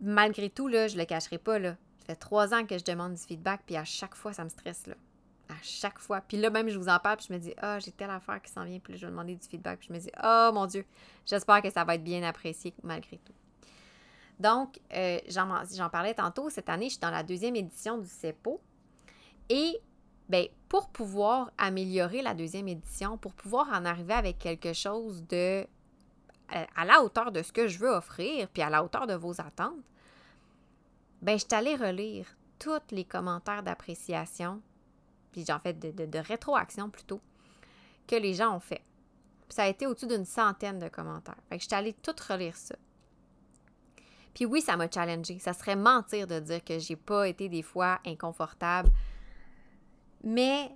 Malgré 0.00 0.50
tout, 0.50 0.68
là, 0.68 0.88
je 0.88 0.94
ne 0.94 1.00
le 1.00 1.06
cacherai 1.06 1.38
pas, 1.38 1.58
là, 1.58 1.76
ça 2.00 2.06
fait 2.06 2.16
trois 2.16 2.54
ans 2.54 2.66
que 2.66 2.76
je 2.78 2.84
demande 2.84 3.14
du 3.14 3.22
feedback, 3.22 3.62
puis 3.66 3.76
à 3.76 3.84
chaque 3.84 4.14
fois, 4.14 4.32
ça 4.32 4.44
me 4.44 4.48
stresse, 4.48 4.86
là. 4.86 4.94
À 5.48 5.62
chaque 5.62 5.98
fois. 5.98 6.22
Puis 6.22 6.38
là, 6.38 6.48
même, 6.48 6.70
je 6.70 6.78
vous 6.78 6.88
en 6.88 6.98
parle, 6.98 7.18
puis 7.18 7.26
je 7.28 7.32
me 7.34 7.38
dis, 7.38 7.52
ah, 7.58 7.78
j'ai 7.78 7.92
telle 7.92 8.10
affaire 8.10 8.40
qui 8.40 8.50
s'en 8.50 8.64
vient, 8.64 8.78
puis 8.78 8.96
je 8.96 9.04
vais 9.04 9.10
demander 9.10 9.34
du 9.34 9.46
feedback, 9.46 9.80
je 9.86 9.92
me 9.92 9.98
dis, 9.98 10.10
oh 10.22 10.50
mon 10.54 10.66
Dieu, 10.66 10.86
j'espère 11.26 11.60
que 11.60 11.70
ça 11.70 11.84
va 11.84 11.96
être 11.96 12.04
bien 12.04 12.22
apprécié 12.22 12.72
malgré 12.82 13.18
tout. 13.18 13.34
Donc, 14.40 14.80
euh, 14.94 15.18
j'en 15.28 15.90
parlais 15.90 16.14
tantôt, 16.14 16.48
cette 16.48 16.70
année, 16.70 16.86
je 16.86 16.92
suis 16.92 17.00
dans 17.00 17.10
la 17.10 17.22
deuxième 17.22 17.54
édition 17.54 17.98
du 17.98 18.08
CEPO. 18.08 18.60
Et 19.50 19.78
Bien, 20.32 20.46
pour 20.72 20.88
pouvoir 20.88 21.50
améliorer 21.58 22.22
la 22.22 22.32
deuxième 22.32 22.66
édition, 22.66 23.18
pour 23.18 23.34
pouvoir 23.34 23.68
en 23.74 23.84
arriver 23.84 24.14
avec 24.14 24.38
quelque 24.38 24.72
chose 24.72 25.22
de 25.26 25.66
à 26.48 26.86
la 26.86 27.02
hauteur 27.02 27.30
de 27.30 27.42
ce 27.42 27.52
que 27.52 27.68
je 27.68 27.78
veux 27.78 27.90
offrir, 27.90 28.48
puis 28.48 28.62
à 28.62 28.70
la 28.70 28.82
hauteur 28.82 29.06
de 29.06 29.12
vos 29.12 29.38
attentes, 29.38 29.84
ben 31.20 31.38
je 31.38 31.44
suis 31.44 31.76
relire 31.76 32.26
tous 32.58 32.80
les 32.90 33.04
commentaires 33.04 33.62
d'appréciation, 33.62 34.62
puis 35.30 35.44
j'en 35.46 35.58
fait 35.58 35.74
de, 35.74 36.18
rétroaction 36.18 36.88
plutôt, 36.88 37.20
que 38.06 38.16
les 38.16 38.32
gens 38.32 38.56
ont 38.56 38.60
fait. 38.60 38.80
ça 39.50 39.64
a 39.64 39.68
été 39.68 39.86
au-dessus 39.86 40.06
d'une 40.06 40.24
centaine 40.24 40.78
de 40.78 40.88
commentaires. 40.88 41.36
Fait 41.50 41.58
que 41.58 41.64
je 41.64 41.68
suis 41.68 41.76
allée 41.76 41.92
tout 41.92 42.16
relire 42.26 42.56
ça. 42.56 42.76
Puis 44.32 44.46
oui, 44.46 44.62
ça 44.62 44.78
m'a 44.78 44.90
challengé. 44.90 45.38
Ça 45.38 45.52
serait 45.52 45.76
mentir 45.76 46.26
de 46.26 46.40
dire 46.40 46.64
que 46.64 46.78
j'ai 46.78 46.96
pas 46.96 47.28
été 47.28 47.50
des 47.50 47.62
fois 47.62 48.00
inconfortable 48.06 48.90
mais 50.22 50.70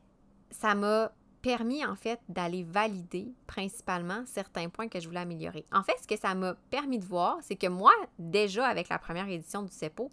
ça 0.50 0.74
m'a 0.74 1.12
permis 1.42 1.84
en 1.84 1.94
fait 1.94 2.20
d'aller 2.28 2.64
valider 2.64 3.32
principalement 3.46 4.24
certains 4.26 4.68
points 4.68 4.88
que 4.88 4.98
je 4.98 5.06
voulais 5.06 5.20
améliorer. 5.20 5.64
En 5.72 5.82
fait, 5.82 5.96
ce 6.02 6.08
que 6.08 6.16
ça 6.16 6.34
m'a 6.34 6.54
permis 6.70 6.98
de 6.98 7.04
voir, 7.04 7.38
c'est 7.42 7.56
que 7.56 7.68
moi, 7.68 7.92
déjà 8.18 8.66
avec 8.66 8.88
la 8.88 8.98
première 8.98 9.28
édition 9.28 9.62
du 9.62 9.72
CEPO, 9.72 10.10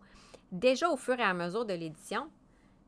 déjà 0.51 0.89
au 0.89 0.97
fur 0.97 1.19
et 1.19 1.23
à 1.23 1.33
mesure 1.33 1.65
de 1.65 1.73
l'édition, 1.73 2.29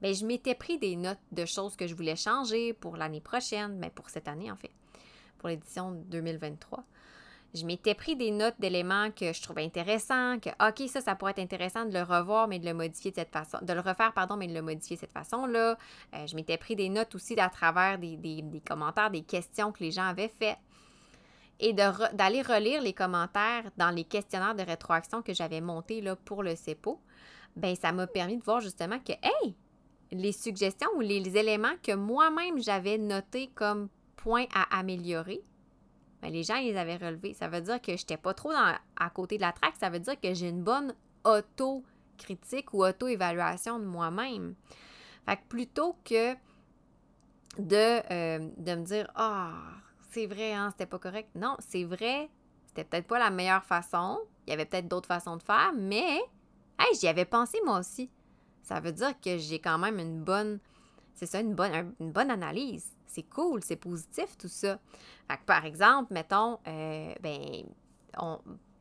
ben, 0.01 0.13
je 0.13 0.25
m'étais 0.25 0.53
pris 0.53 0.77
des 0.77 0.95
notes 0.95 1.17
de 1.31 1.45
choses 1.45 1.75
que 1.75 1.87
je 1.87 1.95
voulais 1.95 2.15
changer 2.15 2.73
pour 2.73 2.97
l'année 2.97 3.21
prochaine, 3.21 3.77
mais 3.79 3.89
pour 3.89 4.09
cette 4.09 4.27
année 4.27 4.51
en 4.51 4.55
fait, 4.55 4.71
pour 5.39 5.49
l'édition 5.49 5.91
2023 5.91 6.83
je 7.53 7.65
m'étais 7.65 7.93
pris 7.93 8.15
des 8.15 8.31
notes 8.31 8.55
d'éléments 8.59 9.11
que 9.11 9.31
je 9.31 9.41
trouvais 9.41 9.63
intéressants, 9.63 10.39
que 10.39 10.49
OK, 10.67 10.89
ça, 10.89 11.01
ça 11.01 11.15
pourrait 11.15 11.31
être 11.31 11.39
intéressant 11.39 11.85
de 11.85 11.93
le 11.93 12.01
revoir, 12.01 12.47
mais 12.47 12.59
de 12.59 12.65
le 12.65 12.73
modifier 12.73 13.11
de 13.11 13.15
cette 13.15 13.31
façon, 13.31 13.59
de 13.61 13.73
le 13.73 13.79
refaire, 13.79 14.13
pardon, 14.13 14.35
mais 14.35 14.47
de 14.47 14.53
le 14.53 14.61
modifier 14.61 14.95
de 14.95 15.01
cette 15.01 15.13
façon-là. 15.13 15.77
Euh, 16.13 16.27
je 16.27 16.35
m'étais 16.35 16.57
pris 16.57 16.75
des 16.75 16.89
notes 16.89 17.15
aussi 17.15 17.39
à 17.39 17.49
travers 17.49 17.97
des, 17.97 18.43
commentaires, 18.67 19.09
des 19.09 19.23
questions 19.23 19.71
que 19.71 19.83
les 19.83 19.91
gens 19.91 20.07
avaient 20.07 20.31
faites. 20.39 20.57
Et 21.61 21.71
d'aller 21.71 22.41
relire 22.41 22.81
les 22.81 22.91
commentaires 22.91 23.71
dans 23.77 23.89
les 23.89 24.03
questionnaires 24.03 24.55
de 24.55 24.63
rétroaction 24.63 25.21
que 25.21 25.33
j'avais 25.33 25.61
montés 25.61 26.01
là, 26.01 26.17
pour 26.17 26.43
le 26.43 26.53
CEPO, 26.53 26.99
ben 27.55 27.75
ça 27.75 27.93
m'a 27.93 28.07
permis 28.07 28.35
de 28.37 28.43
voir 28.43 28.59
justement 28.59 28.99
que, 28.99 29.13
hey, 29.13 29.55
les 30.11 30.33
suggestions 30.33 30.89
ou 30.97 30.99
les 30.99 31.37
éléments 31.37 31.75
que 31.81 31.93
moi-même 31.93 32.61
j'avais 32.61 32.97
notés 32.97 33.49
comme 33.55 33.87
points 34.17 34.47
à 34.53 34.79
améliorer, 34.79 35.41
ben, 36.25 36.33
les 36.33 36.43
gens 36.43 36.59
les 36.59 36.75
avaient 36.75 36.97
relevés. 36.97 37.33
Ça 37.33 37.47
veut 37.47 37.61
dire 37.61 37.79
que 37.79 37.95
je 37.95 38.01
n'étais 38.01 38.17
pas 38.17 38.33
trop 38.33 38.51
à 38.51 39.09
côté 39.11 39.37
de 39.37 39.41
la 39.41 39.51
traque. 39.51 39.75
Ça 39.79 39.89
veut 39.89 39.99
dire 39.99 40.19
que 40.19 40.33
j'ai 40.33 40.49
une 40.49 40.63
bonne 40.63 40.95
auto-critique 41.23 42.73
ou 42.73 42.83
auto-évaluation 42.83 43.79
de 43.79 43.85
moi-même. 43.85 44.55
Fait 45.25 45.37
que 45.37 45.43
plutôt 45.47 45.95
que 46.03 46.33
de, 47.59 48.11
euh, 48.11 48.39
me 48.39 48.83
dire 48.83 49.07
Ah, 49.15 49.53
c'est 50.11 50.25
vrai, 50.25 50.53
hein, 50.53 50.69
c'était 50.71 50.87
pas 50.87 50.99
correct. 50.99 51.29
Non, 51.35 51.57
c'est 51.59 51.83
vrai, 51.83 52.29
c'était 52.65 52.83
peut-être 52.83 53.07
pas 53.07 53.19
la 53.19 53.29
meilleure 53.29 53.63
façon. 53.63 54.19
Il 54.47 54.49
y 54.49 54.53
avait 54.53 54.65
peut-être 54.65 54.87
d'autres 54.87 55.07
façons 55.07 55.37
de 55.37 55.43
faire, 55.43 55.73
mais 55.75 56.21
hey, 56.79 56.95
j'y 56.99 57.07
avais 57.07 57.25
pensé 57.25 57.59
moi 57.65 57.79
aussi. 57.79 58.09
Ça 58.63 58.79
veut 58.79 58.91
dire 58.91 59.19
que 59.19 59.37
j'ai 59.37 59.59
quand 59.59 59.77
même 59.77 59.99
une 59.99 60.23
bonne 60.23 60.59
c'est 61.15 61.27
ça, 61.27 61.39
une 61.39 61.55
bonne, 61.55 61.93
une 61.99 62.11
bonne 62.11 62.29
analyse. 62.29 62.94
C'est 63.15 63.23
cool, 63.23 63.63
c'est 63.63 63.77
positif 63.77 64.37
tout 64.37 64.49
ça. 64.49 64.77
Par 65.45 65.63
exemple, 65.63 66.13
mettons, 66.13 66.59
euh, 66.67 67.13
ben, 67.21 67.63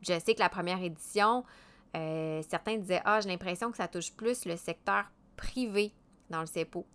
je 0.01 0.19
sais 0.19 0.35
que 0.35 0.41
la 0.41 0.49
première 0.49 0.83
édition, 0.83 1.45
euh, 1.95 2.41
certains 2.49 2.75
disaient 2.77 3.01
Ah, 3.05 3.21
j'ai 3.21 3.29
l'impression 3.29 3.71
que 3.71 3.77
ça 3.77 3.87
touche 3.87 4.11
plus 4.11 4.43
le 4.43 4.57
secteur 4.57 5.05
privé 5.37 5.93
dans 6.29 6.41
le 6.41 6.47
CEPO. 6.47 6.85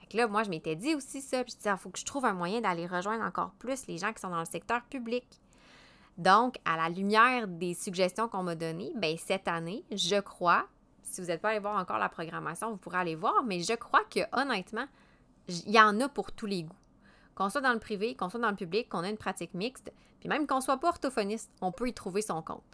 Fait 0.00 0.16
là, 0.16 0.26
moi, 0.26 0.42
je 0.42 0.50
m'étais 0.50 0.74
dit 0.74 0.96
aussi 0.96 1.20
ça. 1.20 1.44
Puis 1.44 1.52
je 1.52 1.56
disais, 1.58 1.70
il 1.70 1.74
ah, 1.74 1.76
faut 1.76 1.90
que 1.90 2.00
je 2.00 2.04
trouve 2.04 2.24
un 2.24 2.32
moyen 2.32 2.60
d'aller 2.60 2.88
rejoindre 2.88 3.24
encore 3.24 3.52
plus 3.60 3.86
les 3.86 3.98
gens 3.98 4.12
qui 4.12 4.20
sont 4.20 4.30
dans 4.30 4.40
le 4.40 4.44
secteur 4.44 4.82
public. 4.86 5.24
Donc, 6.16 6.56
à 6.64 6.76
la 6.76 6.88
lumière 6.88 7.46
des 7.46 7.74
suggestions 7.74 8.28
qu'on 8.28 8.42
m'a 8.42 8.56
données, 8.56 8.90
ben, 8.96 9.16
cette 9.18 9.46
année, 9.46 9.84
je 9.92 10.20
crois, 10.20 10.66
si 11.04 11.20
vous 11.20 11.28
n'êtes 11.28 11.40
pas 11.40 11.50
allé 11.50 11.60
voir 11.60 11.78
encore 11.80 11.98
la 11.98 12.08
programmation, 12.08 12.72
vous 12.72 12.76
pourrez 12.76 12.98
aller 12.98 13.14
voir, 13.14 13.44
mais 13.44 13.60
je 13.60 13.74
crois 13.74 14.02
que 14.10 14.20
honnêtement, 14.32 14.86
il 15.48 15.70
y 15.70 15.80
en 15.80 16.00
a 16.00 16.08
pour 16.08 16.32
tous 16.32 16.46
les 16.46 16.64
goûts. 16.64 16.77
Qu'on 17.38 17.50
soit 17.50 17.60
dans 17.60 17.72
le 17.72 17.78
privé, 17.78 18.16
qu'on 18.16 18.28
soit 18.28 18.40
dans 18.40 18.50
le 18.50 18.56
public, 18.56 18.88
qu'on 18.88 19.04
ait 19.04 19.10
une 19.10 19.16
pratique 19.16 19.54
mixte, 19.54 19.92
puis 20.18 20.28
même 20.28 20.48
qu'on 20.48 20.60
soit 20.60 20.78
pas 20.78 20.88
orthophoniste, 20.88 21.48
on 21.60 21.70
peut 21.70 21.88
y 21.88 21.94
trouver 21.94 22.20
son 22.20 22.42
compte. 22.42 22.64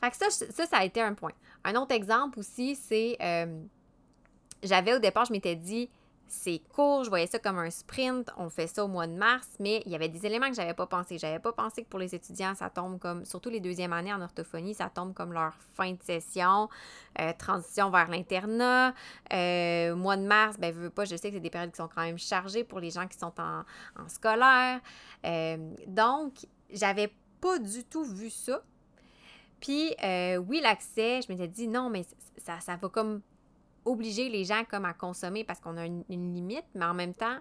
Fait 0.00 0.14
ça, 0.14 0.30
ça 0.30 0.78
a 0.78 0.84
été 0.86 1.02
un 1.02 1.12
point. 1.12 1.32
Un 1.62 1.74
autre 1.74 1.94
exemple 1.94 2.38
aussi, 2.38 2.74
c'est, 2.74 3.18
euh, 3.20 3.60
j'avais 4.62 4.94
au 4.94 4.98
départ, 4.98 5.26
je 5.26 5.32
m'étais 5.32 5.56
dit, 5.56 5.90
c'est 6.28 6.60
court, 6.72 7.04
je 7.04 7.08
voyais 7.08 7.26
ça 7.26 7.38
comme 7.38 7.58
un 7.58 7.70
sprint, 7.70 8.30
on 8.36 8.48
fait 8.48 8.66
ça 8.66 8.84
au 8.84 8.88
mois 8.88 9.06
de 9.06 9.12
mars, 9.12 9.48
mais 9.60 9.82
il 9.86 9.92
y 9.92 9.94
avait 9.94 10.08
des 10.08 10.26
éléments 10.26 10.48
que 10.48 10.54
j'avais 10.54 10.74
pas 10.74 10.86
pensé. 10.86 11.18
J'avais 11.18 11.38
pas 11.38 11.52
pensé 11.52 11.84
que 11.84 11.88
pour 11.88 12.00
les 12.00 12.14
étudiants, 12.14 12.54
ça 12.54 12.68
tombe 12.68 12.98
comme, 12.98 13.24
surtout 13.24 13.48
les 13.48 13.60
deuxièmes 13.60 13.92
années 13.92 14.12
en 14.12 14.20
orthophonie, 14.20 14.74
ça 14.74 14.90
tombe 14.90 15.14
comme 15.14 15.32
leur 15.32 15.54
fin 15.74 15.92
de 15.92 16.02
session, 16.02 16.68
euh, 17.20 17.32
transition 17.38 17.90
vers 17.90 18.08
l'internat. 18.08 18.92
Euh, 19.32 19.94
mois 19.94 20.16
de 20.16 20.26
mars, 20.26 20.56
ben, 20.58 20.72
veux 20.72 20.90
pas, 20.90 21.04
je 21.04 21.16
sais 21.16 21.28
que 21.28 21.34
c'est 21.34 21.40
des 21.40 21.50
périodes 21.50 21.70
qui 21.70 21.76
sont 21.76 21.88
quand 21.88 22.02
même 22.02 22.18
chargées 22.18 22.64
pour 22.64 22.80
les 22.80 22.90
gens 22.90 23.06
qui 23.06 23.18
sont 23.18 23.34
en, 23.38 23.64
scolaire. 24.08 24.80
Euh, 25.24 25.74
donc, 25.86 26.46
j'avais 26.70 27.12
pas 27.40 27.58
du 27.58 27.84
tout 27.84 28.04
vu 28.04 28.30
ça. 28.30 28.62
Puis, 29.60 29.94
oui, 30.48 30.60
l'accès, 30.60 31.20
je 31.22 31.32
m'étais 31.32 31.48
dit 31.48 31.68
non, 31.68 31.88
mais 31.88 32.04
ça, 32.38 32.60
ça 32.60 32.76
va 32.76 32.88
comme 32.88 33.22
obliger 33.86 34.28
les 34.28 34.44
gens 34.44 34.64
comme 34.68 34.84
à 34.84 34.92
consommer 34.92 35.44
parce 35.44 35.60
qu'on 35.60 35.76
a 35.76 35.86
une, 35.86 36.04
limite, 36.08 36.66
mais 36.74 36.84
en 36.84 36.94
même 36.94 37.14
temps, 37.14 37.38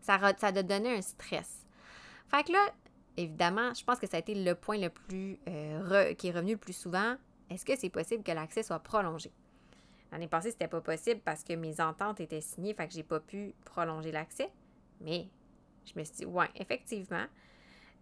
ça, 0.00 0.18
doit 0.18 0.62
donner 0.62 0.96
un 0.96 1.02
stress. 1.02 1.66
Fait 2.28 2.44
que 2.44 2.52
là, 2.52 2.70
évidemment, 3.16 3.74
je 3.74 3.84
pense 3.84 3.98
que 3.98 4.06
ça 4.06 4.16
a 4.16 4.20
été 4.20 4.34
le 4.34 4.54
point 4.54 4.78
le 4.78 4.88
plus 4.88 5.38
euh, 5.48 6.14
qui 6.14 6.28
est 6.28 6.32
revenu 6.32 6.52
le 6.52 6.58
plus 6.58 6.72
souvent. 6.72 7.16
Est-ce 7.50 7.64
que 7.64 7.76
c'est 7.76 7.90
possible 7.90 8.22
que 8.22 8.32
l'accès 8.32 8.62
soit 8.62 8.78
prolongé? 8.78 9.32
L'année 10.12 10.28
passée, 10.28 10.50
c'était 10.50 10.68
pas 10.68 10.80
possible 10.80 11.20
parce 11.24 11.44
que 11.44 11.52
mes 11.52 11.80
ententes 11.80 12.20
étaient 12.20 12.40
signées, 12.40 12.74
fait 12.74 12.88
que 12.88 12.94
j'ai 12.94 13.02
pas 13.02 13.20
pu 13.20 13.54
prolonger 13.64 14.10
l'accès. 14.12 14.50
Mais 15.00 15.28
je 15.84 15.98
me 15.98 16.04
suis 16.04 16.16
dit, 16.16 16.24
ouais, 16.24 16.48
effectivement. 16.56 17.26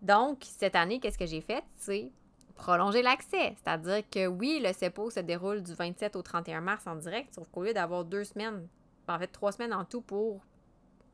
Donc, 0.02 0.38
cette 0.42 0.76
année, 0.76 1.00
qu'est-ce 1.00 1.18
que 1.18 1.26
j'ai 1.26 1.40
fait? 1.40 1.64
C'est 1.76 2.10
prolonger 2.58 3.00
l'accès. 3.00 3.54
C'est-à-dire 3.56 4.02
que 4.10 4.26
oui, 4.26 4.60
le 4.62 4.72
CEPO 4.72 5.10
se 5.10 5.20
déroule 5.20 5.62
du 5.62 5.72
27 5.72 6.16
au 6.16 6.22
31 6.22 6.60
mars 6.60 6.86
en 6.86 6.96
direct, 6.96 7.32
sauf 7.34 7.48
qu'au 7.48 7.62
lieu 7.62 7.72
d'avoir 7.72 8.04
deux 8.04 8.24
semaines, 8.24 8.66
en 9.08 9.18
fait 9.18 9.28
trois 9.28 9.52
semaines 9.52 9.72
en 9.72 9.84
tout 9.84 10.02
pour 10.02 10.42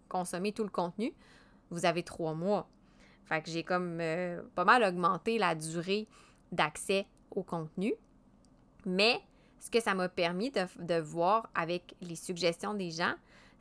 consommer 0.08 0.52
tout 0.52 0.64
le 0.64 0.70
contenu, 0.70 1.12
vous 1.70 1.86
avez 1.86 2.02
trois 2.02 2.34
mois. 2.34 2.66
Fait 3.26 3.42
que 3.42 3.50
j'ai 3.50 3.62
comme 3.62 3.98
euh, 4.00 4.42
pas 4.54 4.64
mal 4.64 4.82
augmenté 4.82 5.38
la 5.38 5.54
durée 5.54 6.08
d'accès 6.50 7.06
au 7.30 7.42
contenu. 7.42 7.94
Mais 8.86 9.20
ce 9.60 9.70
que 9.70 9.80
ça 9.80 9.94
m'a 9.94 10.08
permis 10.08 10.50
de, 10.50 11.00
voir 11.00 11.48
avec 11.54 11.94
les 12.00 12.16
suggestions 12.16 12.74
des 12.74 12.90
gens, 12.90 13.14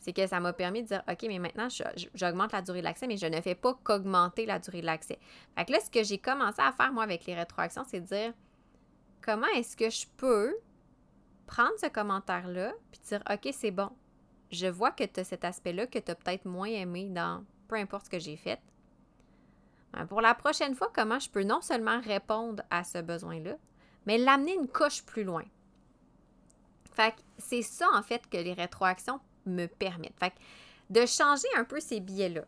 c'est 0.04 0.12
que 0.12 0.28
ça 0.28 0.42
m'a 0.42 0.52
permis 0.52 0.84
de 0.84 0.90
dire, 0.90 1.02
OK, 1.10 1.24
mais 1.30 1.40
maintenant, 1.40 1.70
j'augmente 2.14 2.52
la 2.52 2.62
durée 2.62 2.80
de 2.80 2.84
l'accès, 2.84 3.08
mais 3.08 3.16
je 3.16 3.26
ne 3.26 3.40
fais 3.40 3.56
pas 3.56 3.74
qu'augmenter 3.86 4.46
la 4.46 4.60
durée 4.60 4.82
de 4.82 4.86
l'accès. 4.86 5.18
Fait 5.58 5.64
que 5.64 5.72
là, 5.72 5.80
ce 5.80 5.90
que 5.90 6.04
j'ai 6.04 6.18
commencé 6.18 6.62
à 6.62 6.74
faire, 6.74 6.92
moi, 6.92 7.04
avec 7.04 7.26
les 7.26 7.34
rétroactions, 7.34 7.86
c'est 7.88 8.02
de 8.02 8.06
dire, 8.06 8.34
comment 9.22 9.48
est-ce 9.56 9.78
que 9.78 9.90
je 9.90 10.06
peux 10.18 10.58
prendre 11.48 11.72
ce 11.80 11.88
commentaire-là, 11.88 12.74
puis 12.92 13.00
dire, 13.08 13.24
OK, 13.32 13.50
c'est 13.54 13.72
bon. 13.72 13.92
Je 14.52 14.68
vois 14.68 14.92
que 14.92 15.06
tu 15.06 15.22
as 15.22 15.24
cet 15.24 15.46
aspect-là 15.46 15.88
que 15.88 16.00
tu 16.00 16.12
as 16.12 16.16
peut-être 16.16 16.46
moins 16.46 16.68
aimé 16.68 17.08
dans 17.10 17.46
peu 17.70 17.76
importe 17.76 18.06
ce 18.06 18.10
que 18.10 18.20
j'ai 18.20 18.36
fait. 18.36 18.60
Ben, 19.94 20.06
pour 20.06 20.20
la 20.20 20.36
prochaine 20.36 20.76
fois, 20.76 20.92
comment 20.94 21.20
je 21.20 21.30
peux 21.30 21.44
non 21.44 21.62
seulement 21.62 22.02
répondre 22.02 22.62
à 22.70 22.84
ce 22.84 22.98
besoin-là, 22.98 23.56
mais 24.06 24.18
l'amener 24.18 24.54
une 24.54 24.68
coche 24.68 25.04
plus 25.06 25.24
loin. 25.24 25.46
Fait 26.92 27.12
que 27.12 27.22
c'est 27.38 27.62
ça, 27.62 27.88
en 27.94 28.04
fait, 28.04 28.30
que 28.30 28.38
les 28.38 28.54
rétroactions 28.54 29.22
me 29.46 29.68
permettent. 29.68 30.18
Fait 30.20 30.32
que 30.32 30.36
de 30.90 31.06
changer 31.06 31.48
un 31.58 31.64
peu 31.64 31.80
ces 31.80 32.00
biais-là, 32.00 32.44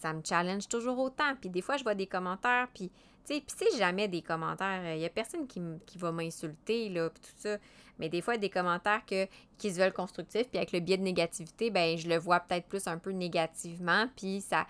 ça 0.00 0.12
me 0.12 0.22
challenge 0.24 0.68
toujours 0.68 0.98
autant. 0.98 1.34
Puis 1.40 1.50
des 1.50 1.62
fois, 1.62 1.76
je 1.76 1.84
vois 1.84 1.94
des 1.94 2.06
commentaires, 2.06 2.68
puis, 2.74 2.90
tu 3.24 3.34
sais, 3.34 3.40
puis 3.40 3.54
c'est 3.56 3.78
jamais 3.78 4.08
des 4.08 4.22
commentaires. 4.22 4.94
Il 4.94 4.98
n'y 4.98 5.04
a 5.04 5.10
personne 5.10 5.46
qui, 5.46 5.60
qui 5.86 5.98
va 5.98 6.12
m'insulter, 6.12 6.88
là, 6.88 7.10
puis 7.10 7.22
tout 7.22 7.38
ça. 7.38 7.58
Mais 7.98 8.08
des 8.08 8.20
fois, 8.20 8.36
des 8.36 8.50
commentaires 8.50 9.04
que, 9.06 9.26
qui 9.58 9.72
se 9.72 9.78
veulent 9.78 9.92
constructifs, 9.92 10.48
puis 10.48 10.58
avec 10.58 10.72
le 10.72 10.80
biais 10.80 10.96
de 10.96 11.02
négativité, 11.02 11.70
ben 11.70 11.96
je 11.96 12.08
le 12.08 12.18
vois 12.18 12.40
peut-être 12.40 12.66
plus 12.66 12.86
un 12.86 12.98
peu 12.98 13.10
négativement, 13.10 14.08
puis 14.16 14.40
ça... 14.40 14.66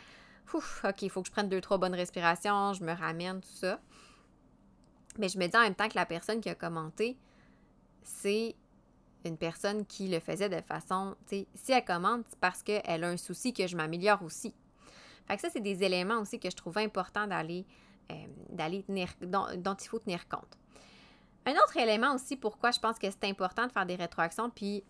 Ouf, 0.55 0.85
OK, 0.85 1.01
il 1.03 1.09
faut 1.09 1.23
que 1.23 1.29
je 1.29 1.33
prenne 1.33 1.49
deux, 1.49 1.63
trois 1.63 1.79
bonnes 1.79 1.95
respirations, 1.95 2.75
je 2.75 2.85
me 2.85 2.93
ramène, 2.93 3.41
tout 3.41 3.49
ça. 3.55 3.81
Mais 5.19 5.29
je 5.29 5.39
me 5.39 5.47
dis 5.47 5.57
en 5.57 5.63
même 5.63 5.75
temps 5.75 5.89
que 5.89 5.95
la 5.95 6.05
personne 6.05 6.41
qui 6.41 6.51
a 6.51 6.55
commenté, 6.55 7.17
c'est 8.03 8.55
une 9.29 9.37
personne 9.37 9.87
qui 9.87 10.09
le 10.09 10.21
faisait 10.21 10.49
de 10.49 10.61
façon, 10.61 11.17
tu 11.27 11.37
sais, 11.37 11.49
si 11.55 11.73
elle 11.73 11.85
commente, 11.85 12.27
c'est 12.29 12.39
parce 12.39 12.63
qu'elle 12.63 13.05
a 13.05 13.09
un 13.09 13.17
souci 13.17 13.53
que 13.53 13.67
je 13.67 13.77
m'améliore 13.77 14.23
aussi. 14.23 14.55
Fait 15.27 15.37
que 15.37 15.43
ça, 15.43 15.49
c'est 15.51 15.61
des 15.61 15.83
éléments 15.83 16.21
aussi 16.21 16.39
que 16.39 16.51
je 16.51 16.57
trouve 16.57 16.79
important 16.79 17.27
d'aller, 17.27 17.65
euh, 18.11 18.15
d'aller 18.51 18.83
tenir, 18.83 19.09
dont, 19.21 19.47
il 19.75 19.89
faut 19.89 19.99
tenir 19.99 20.29
compte. 20.29 20.59
Un 21.47 21.53
autre 21.53 21.77
élément 21.77 22.15
aussi 22.15 22.37
pourquoi 22.37 22.71
je 22.71 22.81
pense 22.81 22.99
que 22.99 23.11
c'est 23.11 23.25
important 23.25 23.67
de 23.67 23.73
faire 23.73 23.87
des 23.87 23.97
rétroactions, 23.97 24.51
puis 24.51 24.85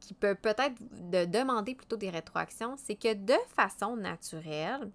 qui 0.00 0.14
peut 0.14 0.34
peut-être 0.34 0.74
de 1.10 1.24
demander 1.24 1.74
plutôt 1.74 1.96
des 1.96 2.10
rétroactions, 2.10 2.76
c'est 2.76 2.96
que 2.96 3.14
de 3.14 3.36
façon 3.48 3.96
naturelle, 3.96 4.90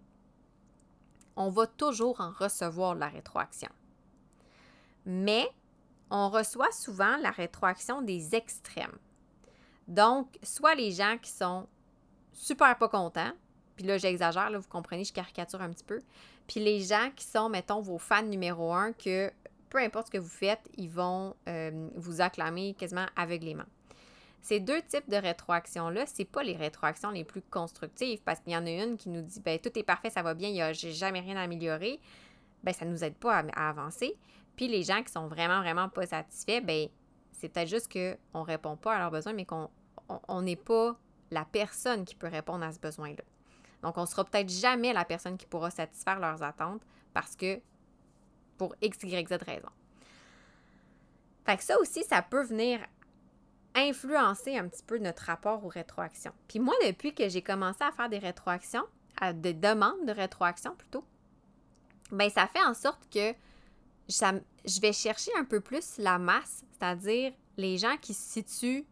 on 1.36 1.50
va 1.50 1.66
toujours 1.66 2.22
en 2.22 2.32
recevoir 2.32 2.96
la 2.96 3.08
rétroaction. 3.08 3.70
Mais 5.06 5.50
on 6.12 6.30
reçoit 6.30 6.72
souvent 6.72 7.18
la 7.18 7.32
rétroaction 7.32 8.02
des 8.02 8.36
extrêmes. 8.36 8.98
Donc, 9.88 10.28
soit 10.44 10.76
les 10.76 10.92
gens 10.92 11.18
qui 11.20 11.32
sont 11.32 11.68
super 12.34 12.78
pas 12.78 12.90
contents, 12.90 13.32
puis 13.76 13.86
là 13.86 13.98
j'exagère, 13.98 14.50
là, 14.50 14.60
vous 14.60 14.70
comprenez, 14.70 15.04
je 15.04 15.14
caricature 15.14 15.62
un 15.62 15.72
petit 15.72 15.84
peu, 15.84 16.02
puis 16.48 16.60
les 16.60 16.82
gens 16.82 17.10
qui 17.16 17.26
sont, 17.26 17.50
mettons, 17.50 17.82
vos 17.82 17.98
fans 17.98 18.24
numéro 18.24 18.74
un, 18.74 18.92
que 18.94 19.32
peu 19.70 19.78
importe 19.80 20.08
ce 20.08 20.12
que 20.12 20.18
vous 20.18 20.28
faites, 20.28 20.62
ils 20.78 20.90
vont 20.90 21.34
euh, 21.48 21.90
vous 21.96 22.20
acclamer 22.20 22.76
quasiment 22.78 23.06
aveuglément. 23.16 23.64
Ces 24.42 24.60
deux 24.60 24.82
types 24.82 25.10
de 25.10 25.16
rétroactions-là, 25.16 26.06
c'est 26.08 26.26
pas 26.26 26.44
les 26.44 26.56
rétroactions 26.56 27.12
les 27.12 27.24
plus 27.24 27.42
constructives 27.44 28.20
parce 28.26 28.40
qu'il 28.40 28.54
y 28.54 28.58
en 28.58 28.66
a 28.66 28.70
une 28.70 28.98
qui 28.98 29.10
nous 29.10 29.22
dit 29.22 29.40
ben 29.40 29.58
tout 29.60 29.78
est 29.78 29.84
parfait, 29.84 30.10
ça 30.10 30.24
va 30.24 30.34
bien, 30.34 30.74
j'ai 30.74 30.92
jamais 30.92 31.22
rien 31.22 31.38
à 31.38 31.42
améliorer. 31.42 32.00
Ben 32.64 32.74
ça 32.74 32.86
nous 32.86 33.04
aide 33.04 33.16
pas 33.16 33.44
à 33.56 33.70
avancer. 33.70 34.18
Puis 34.56 34.68
les 34.68 34.84
gens 34.84 35.02
qui 35.04 35.12
sont 35.12 35.28
vraiment, 35.28 35.62
vraiment 35.62 35.90
pas 35.90 36.06
satisfaits, 36.06 36.62
ben 36.62 36.88
c'est 37.32 37.50
peut-être 37.50 37.70
juste 37.70 37.92
qu'on 37.92 38.40
ne 38.40 38.46
répond 38.46 38.76
pas 38.76 38.96
à 38.96 39.00
leurs 39.00 39.12
besoins, 39.12 39.34
mais 39.34 39.46
qu'on 39.46 40.42
n'est 40.42 40.56
pas 40.56 40.96
la 41.32 41.46
personne 41.46 42.06
qui 42.06 42.16
peut 42.16 42.28
répondre 42.28 42.64
à 42.64 42.72
ce 42.72 42.80
besoin-là. 42.80 43.24
Donc, 43.82 43.98
on 43.98 44.02
ne 44.02 44.06
sera 44.06 44.24
peut-être 44.26 44.50
jamais 44.50 44.94
la 44.94 45.06
personne 45.06 45.38
qui 45.38 45.48
pourra 45.48 45.72
satisfaire 45.72 46.20
leurs 46.20 46.44
attentes 46.44 46.84
parce 47.14 47.36
que 47.36 47.60
pour 48.58 48.76
X, 48.82 49.00
Y, 49.02 49.28
Z 49.28 49.44
raison. 49.44 49.70
Fait 51.46 51.58
que 51.58 51.64
ça 51.64 51.80
aussi, 51.80 52.04
ça 52.04 52.22
peut 52.22 52.44
venir 52.44 52.80
influencer 53.74 54.58
un 54.58 54.68
petit 54.68 54.84
peu 54.84 55.00
notre 55.00 55.24
rapport 55.24 55.66
aux 55.66 55.70
rétroactions. 55.70 56.34
Puis 56.48 56.60
moi, 56.60 56.76
depuis 56.86 57.16
que 57.16 57.28
j'ai 57.28 57.42
commencé 57.42 57.84
à 57.84 57.92
faire 57.92 58.10
des 58.10 58.20
rétroactions, 58.20 58.86
à 59.20 59.34
des 59.34 59.54
demandes 59.54 60.06
de 60.06 60.12
rétroaction 60.12 60.76
plutôt, 60.76 61.04
ben 62.12 62.30
ça 62.30 62.46
fait 62.48 62.64
en 62.64 62.74
sorte 62.74 63.10
que 63.10 63.34
je 64.10 64.82
vais 64.82 64.94
chercher 64.94 65.32
un 65.38 65.46
peu 65.46 65.60
plus 65.60 65.98
la 65.98 66.18
masse, 66.18 66.64
c'est-à-dire 66.72 67.34
les 67.58 67.78
gens 67.78 67.98
qui 67.98 68.14
se 68.14 68.34
situent 68.34 68.86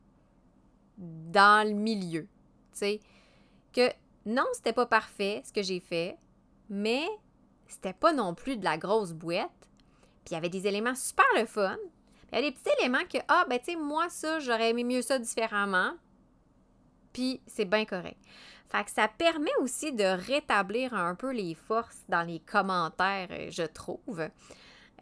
dans 0.98 1.68
le 1.68 1.74
milieu. 1.74 2.28
Tu 2.72 2.80
sais, 2.80 3.00
que 3.74 3.90
non, 4.26 4.46
c'était 4.54 4.74
pas 4.74 4.86
parfait 4.86 5.42
ce 5.46 5.54
que 5.54 5.62
j'ai 5.62 5.80
fait, 5.80 6.18
mais 6.70 7.08
c'était 7.68 7.94
pas 7.94 8.14
non 8.14 8.34
plus 8.34 8.58
de 8.58 8.64
la 8.64 8.78
grosse 8.78 9.14
boîte. 9.14 9.50
Puis 10.26 10.32
il 10.32 10.34
y 10.34 10.38
avait 10.38 10.50
des 10.50 10.68
éléments 10.68 10.96
super 10.96 11.26
le 11.38 11.46
fun. 11.46 11.78
il 12.32 12.36
y 12.36 12.40
a 12.40 12.42
des 12.42 12.52
petits 12.52 12.76
éléments 12.80 13.06
que, 13.12 13.18
ah, 13.28 13.46
ben, 13.50 13.60
tu 13.60 13.72
sais, 13.72 13.76
moi, 13.76 14.10
ça, 14.10 14.40
j'aurais 14.40 14.72
aimé 14.72 14.84
mieux 14.84 15.02
ça 15.02 15.18
différemment. 15.18 15.94
Puis 17.14 17.42
c'est 17.48 17.66
bien 17.66 17.86
correct. 17.86 18.20
Fait 18.70 18.88
ça 18.88 19.08
permet 19.08 19.56
aussi 19.62 19.94
de 19.94 20.04
rétablir 20.04 20.94
un 20.94 21.16
peu 21.16 21.32
les 21.32 21.56
forces 21.56 22.04
dans 22.08 22.22
les 22.22 22.40
commentaires, 22.40 23.30
euh, 23.32 23.50
je 23.50 23.64
trouve. 23.64 24.30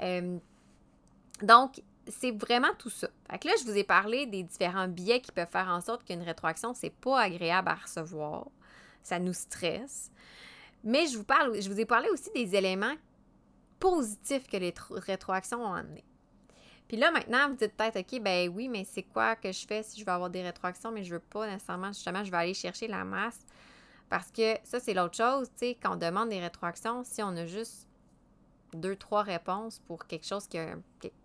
Euh, 0.01 0.38
donc, 1.41 1.81
c'est 2.07 2.31
vraiment 2.31 2.73
tout 2.77 2.89
ça. 2.89 3.10
Fait 3.29 3.39
que 3.39 3.47
là, 3.47 3.53
je 3.60 3.65
vous 3.65 3.77
ai 3.77 3.83
parlé 3.83 4.25
des 4.25 4.43
différents 4.43 4.88
biais 4.88 5.19
qui 5.21 5.31
peuvent 5.31 5.49
faire 5.49 5.67
en 5.67 5.81
sorte 5.81 6.05
qu'une 6.05 6.21
rétroaction, 6.21 6.73
c'est 6.73 6.89
pas 6.89 7.21
agréable 7.21 7.69
à 7.69 7.75
recevoir. 7.75 8.47
Ça 9.03 9.19
nous 9.19 9.33
stresse. 9.33 10.12
Mais 10.83 11.07
je 11.07 11.17
vous, 11.17 11.23
parle, 11.23 11.60
je 11.62 11.69
vous 11.69 11.79
ai 11.79 11.86
parlé 11.86 12.10
aussi 12.10 12.29
des 12.33 12.55
éléments 12.55 12.95
positifs 13.79 14.47
que 14.47 14.57
les 14.57 14.73
rétroactions 14.91 15.63
ont 15.63 15.73
amenés. 15.73 16.05
Puis 16.88 16.97
là, 16.97 17.12
maintenant, 17.12 17.49
vous 17.49 17.55
dites 17.55 17.75
peut-être, 17.75 17.99
OK, 17.99 18.21
ben 18.21 18.49
oui, 18.49 18.69
mais 18.69 18.86
c'est 18.86 19.03
quoi 19.03 19.36
que 19.36 19.51
je 19.51 19.67
fais 19.67 19.83
si 19.83 19.99
je 19.99 20.05
veux 20.05 20.12
avoir 20.12 20.29
des 20.29 20.41
rétroactions, 20.41 20.91
mais 20.91 21.03
je 21.03 21.13
veux 21.13 21.19
pas 21.19 21.45
nécessairement, 21.47 21.89
justement, 21.89 22.23
je 22.23 22.31
vais 22.31 22.38
aller 22.38 22.53
chercher 22.53 22.88
la 22.88 23.03
masse? 23.03 23.39
Parce 24.10 24.31
que 24.31 24.55
ça, 24.63 24.79
c'est 24.79 24.93
l'autre 24.93 25.17
chose, 25.17 25.49
tu 25.49 25.57
sais, 25.57 25.77
quand 25.81 25.93
on 25.93 25.97
demande 25.97 26.29
des 26.29 26.39
rétroactions, 26.39 27.03
si 27.03 27.21
on 27.21 27.36
a 27.36 27.45
juste 27.45 27.87
deux, 28.73 28.95
trois 28.95 29.23
réponses 29.23 29.80
pour 29.88 30.06
quelque 30.06 30.25
chose 30.25 30.47
qui 30.47 30.58
a, 30.58 30.75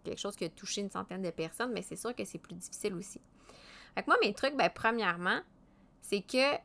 quelque 0.05 0.19
chose 0.19 0.37
qui 0.37 0.45
a 0.45 0.49
touché 0.49 0.81
une 0.81 0.91
centaine 0.91 1.23
de 1.23 1.31
personnes, 1.31 1.73
mais 1.73 1.83
c'est 1.83 1.97
sûr 1.97 2.15
que 2.15 2.25
c'est 2.25 2.39
plus 2.39 2.55
difficile 2.55 2.95
aussi. 2.95 3.21
Fait 3.95 4.03
que 4.03 4.07
moi, 4.07 4.17
mes 4.23 4.33
trucs, 4.33 4.57
ben, 4.57 4.71
premièrement, 4.75 5.41
c'est 6.01 6.23
que 6.23 6.57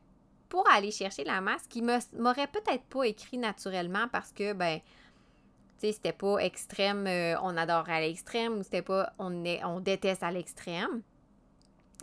pour 0.49 0.67
aller 0.69 0.91
chercher 0.91 1.23
la 1.23 1.41
masse, 1.41 1.67
qui 1.67 1.81
m'aurait 1.81 2.47
peut-être 2.47 2.83
pas 2.85 3.03
écrit 3.03 3.37
naturellement 3.37 4.07
parce 4.07 4.31
que, 4.31 4.53
ben, 4.53 4.79
tu 4.79 5.87
sais, 5.87 5.91
c'était 5.91 6.13
pas 6.13 6.37
extrême, 6.37 7.05
euh, 7.05 7.35
on 7.41 7.57
adore 7.57 7.89
à 7.89 7.99
l'extrême 7.99 8.57
ou 8.57 8.63
c'était 8.63 8.81
pas, 8.81 9.13
on, 9.19 9.43
est, 9.43 9.63
on 9.65 9.79
déteste 9.79 10.23
à 10.23 10.31
l'extrême, 10.31 11.01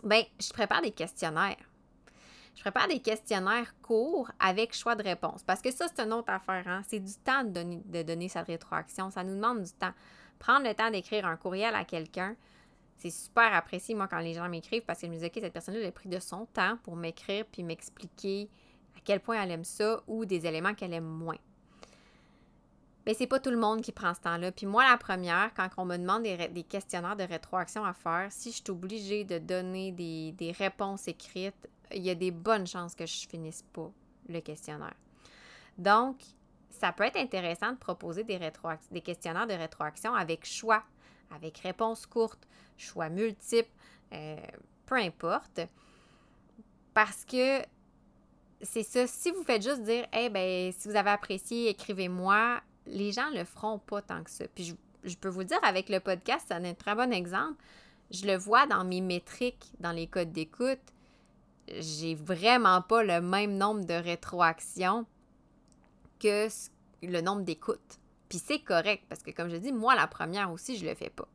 ben, 0.03 0.23
je 0.39 0.49
prépare 0.53 0.81
des 0.81 0.91
questionnaires 0.91 1.57
je 2.55 2.61
prépare 2.61 2.87
des 2.87 2.99
questionnaires 2.99 3.75
courts 3.81 4.31
avec 4.39 4.73
choix 4.73 4.95
de 4.95 5.03
réponse. 5.03 5.43
Parce 5.43 5.61
que 5.61 5.71
ça, 5.71 5.87
c'est 5.87 6.01
une 6.01 6.13
autre 6.13 6.31
affaire. 6.31 6.63
Hein? 6.67 6.81
C'est 6.87 6.99
du 6.99 7.13
temps 7.15 7.43
de 7.43 7.49
donner, 7.49 7.81
de 7.85 8.01
donner 8.01 8.29
cette 8.29 8.47
rétroaction. 8.47 9.11
Ça 9.11 9.23
nous 9.23 9.35
demande 9.35 9.63
du 9.63 9.71
temps. 9.71 9.93
Prendre 10.39 10.67
le 10.67 10.73
temps 10.73 10.89
d'écrire 10.89 11.25
un 11.25 11.35
courriel 11.35 11.75
à 11.75 11.83
quelqu'un, 11.83 12.35
c'est 12.97 13.09
super 13.09 13.53
apprécié, 13.53 13.93
moi, 13.93 14.07
quand 14.07 14.19
les 14.19 14.33
gens 14.33 14.47
m'écrivent, 14.47 14.83
parce 14.83 14.99
qu'ils 14.99 15.09
me 15.09 15.15
disent, 15.15 15.25
OK, 15.25 15.33
cette 15.35 15.53
personne-là, 15.53 15.81
elle 15.81 15.87
a 15.87 15.91
pris 15.91 16.09
de 16.09 16.19
son 16.19 16.45
temps 16.45 16.77
pour 16.83 16.95
m'écrire 16.95 17.45
puis 17.51 17.63
m'expliquer 17.63 18.49
à 18.97 18.99
quel 19.03 19.19
point 19.19 19.41
elle 19.41 19.51
aime 19.51 19.65
ça 19.65 20.01
ou 20.07 20.25
des 20.25 20.45
éléments 20.45 20.73
qu'elle 20.73 20.93
aime 20.93 21.05
moins. 21.05 21.37
Mais 23.05 23.13
c'est 23.13 23.27
pas 23.27 23.39
tout 23.39 23.51
le 23.51 23.57
monde 23.57 23.81
qui 23.81 23.91
prend 23.91 24.13
ce 24.13 24.21
temps-là. 24.21 24.51
Puis 24.51 24.65
moi, 24.65 24.89
la 24.89 24.97
première, 24.97 25.53
quand 25.53 25.69
on 25.77 25.85
me 25.85 25.97
demande 25.97 26.23
des, 26.23 26.63
questionnaires 26.63 27.15
de 27.15 27.23
rétroaction 27.23 27.85
à 27.85 27.93
faire, 27.93 28.27
si 28.31 28.49
je 28.49 28.55
suis 28.55 28.71
obligée 28.71 29.25
de 29.25 29.37
donner 29.37 29.91
des 29.91 30.51
réponses 30.57 31.07
écrites, 31.07 31.69
il 31.93 32.01
y 32.01 32.09
a 32.09 32.15
des 32.15 32.31
bonnes 32.31 32.67
chances 32.67 32.95
que 32.95 33.05
je 33.05 33.27
finisse 33.27 33.63
pas 33.73 33.91
le 34.29 34.39
questionnaire. 34.41 34.95
Donc, 35.77 36.17
ça 36.69 36.91
peut 36.91 37.03
être 37.03 37.17
intéressant 37.17 37.71
de 37.71 37.77
proposer 37.77 38.23
des, 38.23 38.39
des 38.91 39.01
questionnaires 39.01 39.47
de 39.47 39.53
rétroaction 39.53 40.13
avec 40.13 40.45
choix, 40.45 40.83
avec 41.33 41.57
réponse 41.59 42.05
courte, 42.05 42.47
choix 42.77 43.09
multiples, 43.09 43.71
euh, 44.13 44.35
peu 44.85 44.95
importe. 44.95 45.61
Parce 46.93 47.25
que 47.25 47.61
c'est 48.61 48.83
ça, 48.83 49.07
si 49.07 49.31
vous 49.31 49.43
faites 49.43 49.63
juste 49.63 49.83
dire, 49.83 50.05
eh 50.13 50.29
ben, 50.29 50.71
si 50.71 50.87
vous 50.87 50.95
avez 50.95 51.11
apprécié, 51.11 51.69
écrivez-moi, 51.69 52.61
les 52.85 53.11
gens 53.11 53.29
le 53.33 53.43
feront 53.43 53.79
pas 53.79 54.01
tant 54.01 54.23
que 54.23 54.29
ça. 54.29 54.45
Puis 54.53 54.65
je, 54.65 54.75
je 55.03 55.15
peux 55.15 55.29
vous 55.29 55.43
dire, 55.43 55.59
avec 55.63 55.89
le 55.89 55.99
podcast, 55.99 56.45
c'est 56.47 56.53
un 56.53 56.73
très 56.73 56.95
bon 56.95 57.11
exemple. 57.11 57.61
Je 58.11 58.25
le 58.25 58.37
vois 58.37 58.67
dans 58.67 58.83
mes 58.83 59.01
métriques, 59.01 59.71
dans 59.79 59.91
les 59.91 60.07
codes 60.07 60.31
d'écoute 60.31 60.79
j'ai 61.67 62.15
vraiment 62.15 62.81
pas 62.81 63.03
le 63.03 63.21
même 63.21 63.57
nombre 63.57 63.85
de 63.85 63.93
rétroactions 63.93 65.05
que 66.19 66.47
le 67.01 67.21
nombre 67.21 67.41
d'écoutes. 67.41 67.99
Puis 68.29 68.39
c'est 68.39 68.59
correct 68.59 69.03
parce 69.09 69.21
que, 69.21 69.31
comme 69.31 69.49
je 69.49 69.57
dis, 69.57 69.71
moi, 69.71 69.95
la 69.95 70.07
première 70.07 70.51
aussi, 70.51 70.77
je 70.77 70.85
le 70.85 70.95
fais 70.95 71.09
pas. 71.09 71.27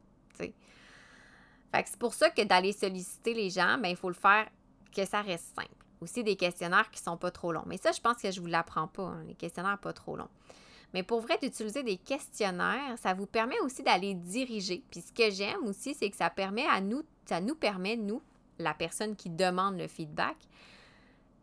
Fait 1.73 1.85
que 1.85 1.89
c'est 1.89 1.99
pour 1.99 2.15
ça 2.15 2.31
que 2.31 2.43
d'aller 2.43 2.73
solliciter 2.73 3.35
les 3.35 3.51
gens, 3.51 3.79
ben, 3.79 3.89
il 3.89 3.97
faut 3.97 4.09
le 4.09 4.15
faire 4.15 4.49
que 4.95 5.05
ça 5.05 5.23
reste 5.23 5.55
simple. 5.55 5.69
Aussi 6.01 6.25
des 6.25 6.37
questionnaires 6.37 6.91
qui 6.91 7.01
sont 7.01 7.17
pas 7.17 7.31
trop 7.31 7.53
longs. 7.53 7.65
Mais 7.67 7.77
ça, 7.77 7.93
je 7.93 8.01
pense 8.01 8.21
que 8.21 8.31
je 8.31 8.41
vous 8.41 8.47
l'apprends 8.47 8.89
pas, 8.89 9.05
hein, 9.05 9.23
les 9.27 9.35
questionnaires 9.35 9.79
pas 9.79 9.93
trop 9.93 10.17
longs. 10.17 10.29
Mais 10.95 11.03
pour 11.05 11.21
vrai, 11.21 11.39
d'utiliser 11.41 11.85
des 11.85 11.99
questionnaires, 11.99 12.99
ça 12.99 13.15
vous 13.15 13.27
permet 13.27 13.61
aussi 13.61 13.83
d'aller 13.83 14.15
diriger. 14.15 14.83
Puis 14.91 15.03
ce 15.03 15.13
que 15.13 15.31
j'aime 15.31 15.65
aussi, 15.67 15.95
c'est 15.95 16.11
que 16.11 16.17
ça 16.17 16.31
permet 16.31 16.67
à 16.67 16.81
nous, 16.81 17.05
ça 17.27 17.41
nous 17.41 17.55
permet, 17.55 17.97
nous, 17.97 18.23
la 18.61 18.75
personne 18.75 19.17
qui 19.17 19.31
demande 19.31 19.79
le 19.79 19.89
feedback, 19.89 20.37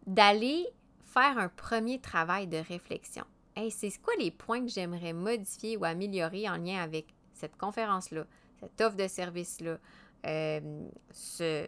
d'aller 0.05 0.65
faire 1.03 1.37
un 1.37 1.49
premier 1.49 1.99
travail 1.99 2.47
de 2.47 2.57
réflexion. 2.57 3.25
Hey, 3.55 3.71
c'est 3.71 3.91
quoi 4.01 4.13
les 4.19 4.31
points 4.31 4.61
que 4.61 4.71
j'aimerais 4.71 5.13
modifier 5.13 5.77
ou 5.77 5.85
améliorer 5.85 6.47
en 6.47 6.57
lien 6.57 6.81
avec 6.81 7.07
cette 7.33 7.57
conférence-là, 7.57 8.25
cette 8.59 8.79
offre 8.81 8.95
de 8.95 9.07
service-là, 9.07 9.77
euh, 10.25 10.87
ce, 11.11 11.67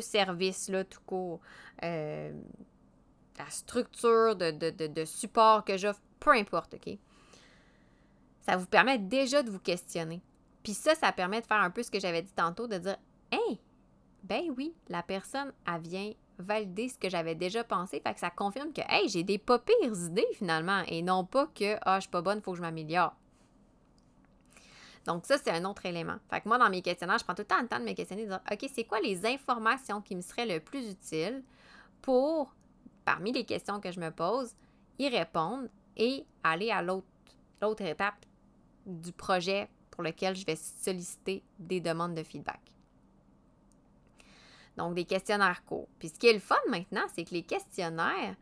service-là 0.00 0.84
tout 0.84 1.00
court, 1.06 1.40
euh, 1.84 2.32
la 3.38 3.50
structure 3.50 4.36
de, 4.36 4.50
de 4.86 5.04
support 5.04 5.64
que 5.64 5.76
j'offre, 5.76 6.00
peu 6.18 6.30
importe, 6.30 6.74
OK? 6.74 6.98
Ça 8.42 8.56
vous 8.56 8.66
permet 8.66 8.98
déjà 8.98 9.42
de 9.42 9.50
vous 9.50 9.58
questionner. 9.60 10.20
Puis 10.62 10.74
ça, 10.74 10.94
ça 10.94 11.12
permet 11.12 11.40
de 11.40 11.46
faire 11.46 11.60
un 11.60 11.70
peu 11.70 11.82
ce 11.82 11.90
que 11.90 12.00
j'avais 12.00 12.22
dit 12.22 12.32
tantôt, 12.34 12.66
de 12.66 12.78
dire 12.78 12.96
Hey, 13.30 13.60
ben 14.22 14.52
oui, 14.56 14.74
la 14.88 15.02
personne, 15.02 15.52
vient 15.82 16.12
valider 16.38 16.88
ce 16.88 16.98
que 16.98 17.08
j'avais 17.08 17.34
déjà 17.34 17.64
pensé. 17.64 18.00
Fait 18.00 18.14
que 18.14 18.20
ça 18.20 18.30
confirme 18.30 18.72
que, 18.72 18.80
hey, 18.88 19.08
j'ai 19.08 19.22
des 19.22 19.38
pas 19.38 19.58
pires 19.58 20.06
idées 20.06 20.26
finalement, 20.34 20.82
et 20.86 21.02
non 21.02 21.24
pas 21.24 21.46
que, 21.48 21.76
ah, 21.82 21.96
je 21.96 22.02
suis 22.02 22.10
pas 22.10 22.22
bonne, 22.22 22.38
il 22.38 22.42
faut 22.42 22.52
que 22.52 22.56
je 22.56 22.62
m'améliore. 22.62 23.14
Donc, 25.06 25.26
ça, 25.26 25.38
c'est 25.38 25.50
un 25.50 25.64
autre 25.64 25.86
élément. 25.86 26.16
Fait 26.28 26.40
que 26.40 26.48
moi, 26.48 26.58
dans 26.58 26.68
mes 26.68 26.82
questionnaires, 26.82 27.18
je 27.18 27.24
prends 27.24 27.34
tout 27.34 27.42
le 27.42 27.46
temps 27.46 27.60
le 27.60 27.68
temps 27.68 27.80
de 27.80 27.84
me 27.84 27.94
questionner, 27.94 28.24
de 28.24 28.28
dire, 28.28 28.40
OK, 28.50 28.70
c'est 28.72 28.84
quoi 28.84 29.00
les 29.00 29.24
informations 29.26 30.02
qui 30.02 30.14
me 30.14 30.20
seraient 30.20 30.46
le 30.46 30.60
plus 30.60 30.90
utiles 30.90 31.42
pour, 32.02 32.54
parmi 33.04 33.32
les 33.32 33.44
questions 33.44 33.80
que 33.80 33.90
je 33.92 34.00
me 34.00 34.10
pose, 34.10 34.54
y 34.98 35.08
répondre 35.08 35.68
et 35.96 36.26
aller 36.44 36.70
à 36.70 36.82
l'autre 36.82 37.82
étape 37.82 38.26
du 38.86 39.12
projet 39.12 39.68
pour 39.90 40.02
lequel 40.02 40.36
je 40.36 40.44
vais 40.44 40.56
solliciter 40.56 41.42
des 41.58 41.80
demandes 41.80 42.14
de 42.14 42.22
feedback. 42.22 42.60
Donc, 44.76 44.94
des 44.94 45.04
questionnaires 45.04 45.64
courts. 45.64 45.88
Puis 45.98 46.08
ce 46.08 46.14
qui 46.14 46.28
est 46.28 46.32
le 46.32 46.38
fun 46.38 46.56
maintenant, 46.68 47.04
c'est 47.14 47.24
que 47.24 47.34
les 47.34 47.42
questionnaires, 47.42 48.36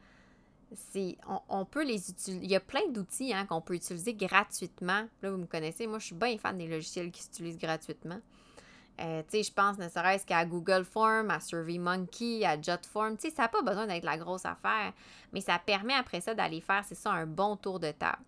c'est, 0.75 1.17
on, 1.49 1.65
peut 1.65 1.85
les 1.85 2.11
utiliser. 2.11 2.45
Il 2.45 2.51
y 2.51 2.57
a 2.57 2.61
plein 2.61 2.87
d'outils 2.91 3.33
hein, 3.33 3.47
qu'on 3.47 3.61
peut 3.61 3.75
utiliser 3.75 4.15
gratuitement. 4.15 5.07
Là, 5.23 5.31
vous 5.31 5.39
me 5.39 5.47
connaissez, 5.47 5.87
moi, 5.87 5.99
je 5.99 6.07
suis 6.07 6.15
bien 6.15 6.37
fan 6.39 6.59
des 6.59 6.67
logiciels 6.67 7.11
qui 7.11 7.23
s'utilisent 7.23 7.59
gratuitement. 7.59 8.21
Euh, 9.01 9.23
tu 9.23 9.39
sais, 9.39 9.43
je 9.45 9.53
pense 9.53 9.79
ne 9.79 9.89
serait-ce 9.89 10.27
qu'à 10.27 10.45
Google 10.45 10.85
Form, 10.85 11.31
à 11.31 11.41
SurveyMonkey, 11.41 12.45
à 12.45 12.61
JotForm. 12.61 13.17
Tu 13.17 13.29
sais, 13.29 13.35
ça 13.35 13.43
n'a 13.43 13.49
pas 13.49 13.63
besoin 13.63 13.87
d'être 13.87 14.05
la 14.05 14.19
grosse 14.19 14.45
affaire, 14.45 14.93
mais 15.33 15.41
ça 15.41 15.59
permet 15.59 15.95
après 15.95 16.21
ça 16.21 16.35
d'aller 16.35 16.61
faire, 16.61 16.85
c'est 16.85 16.97
ça, 16.97 17.13
un 17.13 17.27
bon 17.27 17.57
tour 17.57 17.79
de 17.79 17.93
table. 17.93 18.23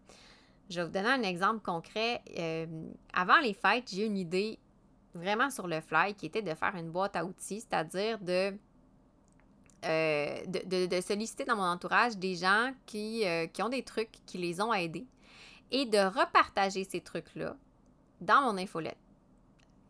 Je 0.69 0.81
vais 0.81 0.87
vous 0.87 0.93
donner 0.93 1.09
un 1.09 1.23
exemple 1.23 1.61
concret. 1.61 2.23
Euh, 2.39 2.67
avant 3.13 3.41
les 3.41 3.55
fêtes, 3.55 3.91
j'ai 3.93 4.07
une 4.07 4.17
idée 4.17 4.61
vraiment 5.15 5.51
sur 5.51 5.67
le 5.67 5.81
fly 5.81 6.15
qui 6.15 6.27
était 6.27 6.43
de 6.43 6.55
faire 6.55 6.75
une 6.77 6.91
boîte 6.91 7.17
à 7.17 7.25
outils, 7.25 7.61
c'est-à-dire 7.61 8.19
de, 8.21 8.57
euh, 9.85 10.47
de, 10.47 11.01
solliciter 11.01 11.45
dans 11.45 11.57
mon 11.57 11.65
entourage 11.65 12.17
des 12.17 12.37
gens 12.37 12.73
qui, 12.87 13.27
euh, 13.27 13.47
qui, 13.47 13.63
ont 13.63 13.69
des 13.69 13.83
trucs 13.83 14.25
qui 14.27 14.39
les 14.39 14.61
ont 14.61 14.73
aidés 14.73 15.07
et 15.71 15.87
de 15.87 15.99
repartager 15.99 16.85
ces 16.85 17.01
trucs-là 17.01 17.57
dans 18.21 18.43
mon 18.43 18.59
infolette 18.59 18.99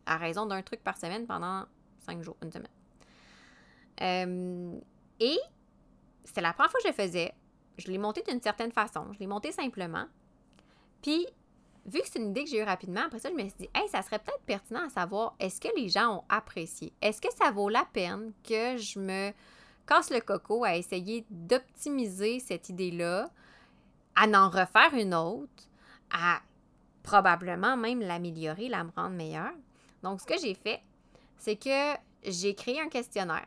à 0.07 0.17
raison 0.17 0.47
d'un 0.47 0.63
truc 0.63 0.83
par 0.83 0.97
semaine 0.97 1.27
pendant 1.27 1.65
cinq 2.01 2.23
jours, 2.23 2.37
une 2.43 2.53
semaine. 2.53 2.69
et 5.21 5.39
c'était 6.25 6.41
la 6.41 6.53
première 6.53 6.71
fois 6.71 6.81
que 6.81 6.89
je 6.89 6.93
le 6.93 6.95
faisais. 6.95 7.33
Je 7.79 7.91
l'ai 7.91 7.99
monté 7.99 8.23
d'une 8.23 8.41
certaine 8.41 8.71
façon. 8.71 9.13
Je 9.13 9.19
l'ai 9.19 9.27
monté 9.27 9.51
simplement. 9.51 10.07
Puis, 11.03 11.27
vu 11.87 12.01
que 12.01 12.07
c'est 12.07 12.19
une 12.19 12.31
idée 12.31 12.45
que 12.45 12.51
j'ai 12.51 12.59
eue 12.59 12.65
rapidement, 12.65 13.03
après 13.07 13.19
ça, 13.19 13.31
je 13.31 13.35
me 13.35 13.41
suis 13.41 13.59
dit, 13.61 13.71
hey, 13.75 13.89
ça 13.89 14.03
serait 14.03 14.19
peut-être 14.19 14.43
pertinent 14.43 14.87
à 14.87 14.91
savoir, 14.91 15.35
est-ce 15.39 15.61
que 15.61 15.69
les 15.77 15.89
gens 15.89 16.19
ont 16.19 16.25
apprécié? 16.29 16.93
Est-ce 17.01 17.21
que 17.21 17.33
ça 17.35 17.51
vaut 17.51 17.69
la 17.69 17.85
peine 17.93 18.33
que 18.45 18.77
je 18.77 18.99
me 18.99 19.33
casse 19.87 20.11
le 20.11 20.21
coco 20.21 20.65
à 20.65 20.77
essayer 20.77 21.25
d'optimiser 21.31 22.39
cette 22.41 22.69
idée-là, 22.69 23.31
à 24.15 24.27
en 24.27 24.51
refaire 24.51 24.95
une 24.95 25.15
autre, 25.15 25.69
à 26.13 26.41
probablement 27.03 27.77
même 27.77 28.01
l'améliorer, 28.01 28.69
la 28.69 28.85
me 28.85 28.91
rendre 28.95 29.17
meilleure? 29.17 29.55
Donc, 30.03 30.21
ce 30.21 30.27
que 30.27 30.39
j'ai 30.39 30.55
fait, 30.55 30.81
c'est 31.39 31.57
que 31.57 31.95
j'ai 32.25 32.55
créé 32.55 32.81
un 32.81 32.89
questionnaire. 32.89 33.47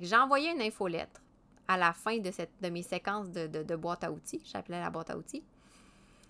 j'ai 0.00 0.16
envoyé 0.16 0.50
une 0.50 0.62
infolettre 0.62 1.20
à 1.68 1.76
la 1.76 1.92
fin 1.92 2.18
de, 2.18 2.30
cette, 2.30 2.52
de 2.60 2.68
mes 2.68 2.82
séquences 2.82 3.30
de, 3.30 3.46
de 3.46 3.76
boîte 3.76 4.04
à 4.04 4.10
outils. 4.10 4.42
J'appelais 4.44 4.80
la 4.80 4.90
boîte 4.90 5.10
à 5.10 5.16
outils. 5.16 5.44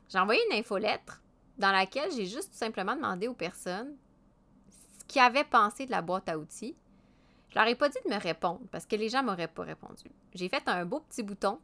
J'ai 0.09 0.19
envoyé 0.19 0.41
une 0.51 0.59
infolettre 0.59 1.22
dans 1.59 1.73
laquelle 1.73 2.11
j'ai 2.13 2.27
juste 2.27 2.53
tout 2.53 2.59
simplement 2.59 2.97
demandé 2.97 3.29
aux 3.29 3.35
personnes 3.35 3.97
ce 4.71 5.05
qu'ils 5.07 5.23
avaient 5.23 5.45
pensé 5.45 5.87
de 5.87 5.91
la 5.91 6.03
boîte 6.03 6.29
à 6.29 6.39
outils. 6.39 6.77
Je 7.51 7.59
leur 7.59 7.69
ai 7.69 7.75
pas 7.75 7.89
dit 7.89 7.99
de 8.05 8.11
me 8.11 8.19
répondre 8.19 8.61
parce 8.71 8.87
que 8.87 8.97
les 8.97 9.09
gens 9.09 9.23
m'auraient 9.23 9.49
pas 9.49 9.63
répondu. 9.63 10.05
J'ai 10.35 10.49
fait 10.49 10.67
un 10.67 10.85
beau 10.87 11.01
petit 11.01 11.23
bouton 11.23 11.59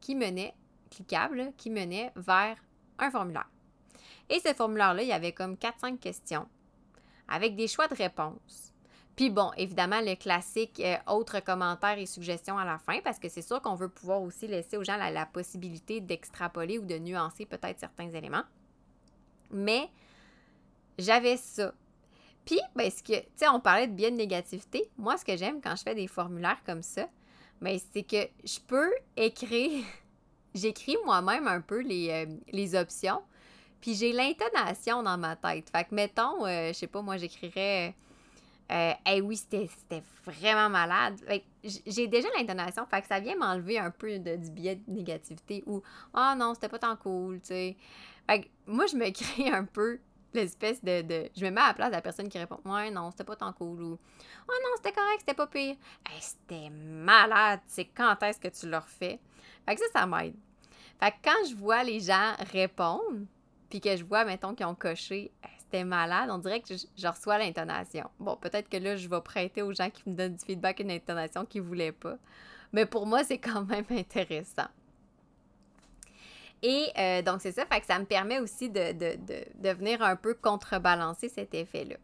qui 0.00 0.14
menait, 0.14 0.54
cliquable, 0.90 1.52
qui 1.56 1.68
menait 1.68 2.12
vers 2.16 2.56
un 2.98 3.10
formulaire. 3.10 3.48
Et 4.30 4.40
ce 4.40 4.54
formulaire-là, 4.54 5.02
il 5.02 5.08
y 5.08 5.12
avait 5.12 5.32
comme 5.32 5.54
4-5 5.54 5.98
questions 5.98 6.46
avec 7.28 7.54
des 7.56 7.68
choix 7.68 7.88
de 7.88 7.94
réponses. 7.94 8.72
Puis 9.16 9.28
bon, 9.28 9.50
évidemment, 9.56 10.00
le 10.00 10.14
classique 10.14 10.80
euh, 10.80 10.96
autres 11.06 11.40
commentaires 11.40 11.98
et 11.98 12.06
suggestions 12.06 12.56
à 12.56 12.64
la 12.64 12.78
fin, 12.78 13.00
parce 13.02 13.18
que 13.18 13.28
c'est 13.28 13.42
sûr 13.42 13.60
qu'on 13.60 13.74
veut 13.74 13.88
pouvoir 13.88 14.22
aussi 14.22 14.46
laisser 14.46 14.76
aux 14.76 14.84
gens 14.84 14.96
la, 14.96 15.26
possibilité 15.26 16.00
d'extrapoler 16.00 16.78
ou 16.78 16.86
de 16.86 16.98
nuancer 16.98 17.44
peut-être 17.44 17.78
certains 17.78 18.08
éléments. 18.08 18.44
Mais 19.50 19.88
j'avais 20.98 21.36
ça. 21.36 21.72
Puis, 22.44 22.60
ben, 22.74 22.90
ce 22.90 23.02
que, 23.02 23.18
tu 23.20 23.26
sais, 23.36 23.48
on 23.48 23.60
parlait 23.60 23.86
de 23.86 23.92
biais 23.92 24.10
de 24.10 24.16
négativité. 24.16 24.90
Moi, 24.96 25.16
ce 25.16 25.24
que 25.24 25.36
j'aime 25.36 25.60
quand 25.60 25.76
je 25.76 25.82
fais 25.82 25.94
des 25.94 26.06
formulaires 26.06 26.62
comme 26.64 26.82
ça, 26.82 27.08
ben, 27.60 27.78
c'est 27.92 28.02
que 28.02 28.28
je 28.44 28.58
peux 28.66 28.90
écrire, 29.16 29.84
j'écris 30.54 30.96
moi-même 31.04 31.46
un 31.46 31.60
peu 31.60 31.80
les, 31.80 32.10
euh, 32.10 32.26
les 32.52 32.74
options, 32.74 33.22
puis 33.80 33.94
j'ai 33.94 34.12
l'intonation 34.12 35.02
dans 35.02 35.18
ma 35.18 35.36
tête. 35.36 35.70
Fait 35.70 35.84
que, 35.84 35.94
mettons, 35.94 36.46
euh, 36.46 36.68
je 36.68 36.72
sais 36.72 36.86
pas, 36.86 37.02
moi, 37.02 37.16
j'écrirais 37.16 37.94
euh, 38.70 38.92
hey, 39.04 39.20
oui, 39.20 39.36
c'était 39.36 39.68
vraiment 40.24 40.70
malade. 40.70 41.20
J'ai 41.64 42.06
déjà 42.06 42.28
l'intonation, 42.38 42.86
fait 42.86 43.00
que 43.00 43.08
ça 43.08 43.18
vient 43.18 43.34
m'enlever 43.36 43.78
un 43.78 43.90
peu 43.90 44.18
de, 44.20 44.36
du 44.36 44.50
biais 44.50 44.76
de 44.76 44.92
négativité 44.92 45.64
ou 45.66 45.82
oh 46.14 46.32
non, 46.36 46.54
c'était 46.54 46.68
pas 46.68 46.78
tant 46.78 46.94
cool, 46.96 47.40
tu 47.40 47.48
sais. 47.48 47.76
Moi, 48.66 48.86
je 48.86 48.96
me 48.96 49.10
crée 49.12 49.50
un 49.50 49.64
peu 49.64 49.98
l'espèce 50.32 50.82
de, 50.84 51.28
Je 51.36 51.44
me 51.44 51.50
mets 51.50 51.60
à 51.60 51.68
la 51.68 51.74
place 51.74 51.90
de 51.90 51.96
la 51.96 52.02
personne 52.02 52.28
qui 52.28 52.38
répond 52.38 52.60
Ouais, 52.64 52.90
non, 52.90 53.10
c'était 53.10 53.24
pas 53.24 53.36
tant 53.36 53.52
cool 53.52 53.82
ou 53.82 53.98
Oh 54.48 54.52
non, 54.62 54.70
c'était 54.76 54.92
correct, 54.92 55.20
c'était 55.20 55.34
pas 55.34 55.46
pire. 55.46 55.76
Hey, 56.08 56.20
c'était 56.20 56.70
malade, 56.70 57.60
c'est 57.66 57.86
quand 57.86 58.22
est-ce 58.22 58.40
que 58.40 58.48
tu 58.48 58.68
leur 58.68 58.88
fais? 58.88 59.18
Fait 59.66 59.74
que 59.74 59.80
ça, 59.80 60.00
ça 60.00 60.06
m'aide. 60.06 60.34
Fait 60.98 61.10
que 61.10 61.16
quand 61.24 61.48
je 61.48 61.54
vois 61.54 61.82
les 61.82 62.00
gens 62.00 62.34
répondre, 62.52 63.26
puis 63.68 63.80
que 63.80 63.96
je 63.96 64.04
vois, 64.04 64.24
mettons, 64.24 64.54
qu'ils 64.54 64.66
ont 64.66 64.74
coché 64.74 65.32
c'était 65.70 65.84
malade, 65.84 66.28
on 66.32 66.38
dirait 66.38 66.60
que 66.60 66.74
je, 66.74 67.06
reçois 67.06 67.38
l'intonation. 67.38 68.10
Bon, 68.18 68.36
peut-être 68.36 68.68
que 68.68 68.76
là, 68.76 68.96
je 68.96 69.08
vais 69.08 69.20
prêter 69.20 69.62
aux 69.62 69.72
gens 69.72 69.88
qui 69.88 70.02
me 70.08 70.16
donnent 70.16 70.34
du 70.34 70.44
feedback 70.44 70.80
une 70.80 70.90
intonation 70.90 71.44
qu'ils 71.46 71.62
voulaient 71.62 71.92
pas. 71.92 72.16
Mais 72.72 72.86
pour 72.86 73.06
moi, 73.06 73.22
c'est 73.22 73.38
quand 73.38 73.64
même 73.64 73.84
intéressant. 73.90 74.66
Et 76.62 76.88
euh, 76.98 77.22
donc, 77.22 77.40
c'est 77.40 77.52
ça, 77.52 77.64
fait 77.66 77.80
que 77.80 77.86
ça 77.86 77.98
me 77.98 78.04
permet 78.04 78.38
aussi 78.38 78.68
de, 78.68 78.92
de, 78.92 79.16
de, 79.16 79.44
de 79.54 79.70
venir 79.70 80.02
un 80.02 80.16
peu 80.16 80.34
contrebalancer 80.34 81.28
cet 81.28 81.54
effet-là 81.54 81.96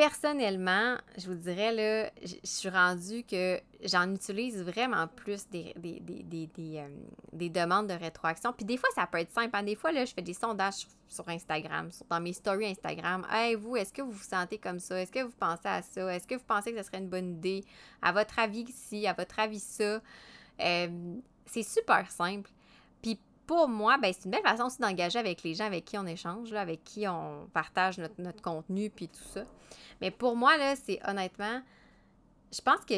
personnellement, 0.00 0.96
je 1.18 1.26
vous 1.26 1.34
dirais, 1.34 1.74
là, 1.74 2.10
je 2.24 2.36
suis 2.42 2.70
rendue 2.70 3.22
que 3.22 3.60
j'en 3.84 4.10
utilise 4.10 4.62
vraiment 4.62 5.06
plus 5.08 5.46
des, 5.50 5.74
des, 5.76 6.00
des, 6.00 6.48
euh, 6.78 6.88
des, 7.34 7.50
demandes 7.50 7.86
de 7.86 7.92
rétroaction. 7.92 8.54
Puis 8.54 8.64
des 8.64 8.78
fois, 8.78 8.88
ça 8.94 9.06
peut 9.06 9.18
être 9.18 9.30
simple. 9.30 9.50
Hein. 9.52 9.62
Des 9.62 9.74
fois, 9.74 9.92
là, 9.92 10.06
je 10.06 10.14
fais 10.14 10.22
des 10.22 10.32
sondages 10.32 10.86
sur, 11.06 11.28
Instagram, 11.28 11.90
dans 12.08 12.18
mes 12.18 12.32
stories 12.32 12.68
Instagram. 12.68 13.26
Hey, 13.30 13.56
vous, 13.56 13.76
est-ce 13.76 13.92
que 13.92 14.00
vous 14.00 14.12
vous 14.12 14.24
sentez 14.24 14.56
comme 14.56 14.78
ça? 14.78 15.02
Est-ce 15.02 15.12
que 15.12 15.22
vous 15.22 15.36
pensez 15.38 15.68
à 15.68 15.82
ça? 15.82 16.14
Est-ce 16.14 16.26
que 16.26 16.36
vous 16.36 16.46
pensez 16.46 16.72
que 16.72 16.78
ce 16.78 16.84
serait 16.84 16.98
une 16.98 17.10
bonne 17.10 17.32
idée? 17.32 17.62
À 18.00 18.12
votre 18.12 18.38
avis, 18.38 18.64
si, 18.72 19.06
à 19.06 19.12
votre 19.12 19.38
avis, 19.38 19.60
ça. 19.60 20.00
Euh, 20.60 20.88
c'est 21.44 21.62
super 21.62 22.10
simple. 22.10 22.50
Pour 23.50 23.66
moi, 23.66 23.98
ben, 23.98 24.12
c'est 24.12 24.26
une 24.26 24.30
belle 24.30 24.44
façon 24.44 24.66
aussi 24.66 24.78
d'engager 24.78 25.18
avec 25.18 25.42
les 25.42 25.54
gens 25.54 25.64
avec 25.64 25.84
qui 25.84 25.98
on 25.98 26.06
échange, 26.06 26.52
là, 26.52 26.60
avec 26.60 26.84
qui 26.84 27.08
on 27.08 27.48
partage 27.52 27.98
notre, 27.98 28.14
notre 28.20 28.40
contenu, 28.40 28.90
puis 28.90 29.08
tout 29.08 29.24
ça. 29.24 29.42
Mais 30.00 30.12
pour 30.12 30.36
moi, 30.36 30.56
là, 30.56 30.76
c'est 30.76 31.00
honnêtement, 31.04 31.60
je 32.52 32.60
pense 32.60 32.84
que 32.84 32.94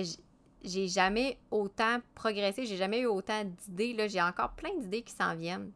j'ai 0.62 0.88
jamais 0.88 1.38
autant 1.50 2.00
progressé, 2.14 2.66
j'ai 2.66 2.76
jamais 2.76 3.00
eu 3.00 3.06
autant 3.06 3.44
d'idées. 3.44 3.94
Là, 3.94 4.08
j'ai 4.08 4.20
encore 4.20 4.50
plein 4.50 4.76
d'idées 4.76 5.00
qui 5.00 5.14
s'en 5.14 5.34
viennent, 5.34 5.72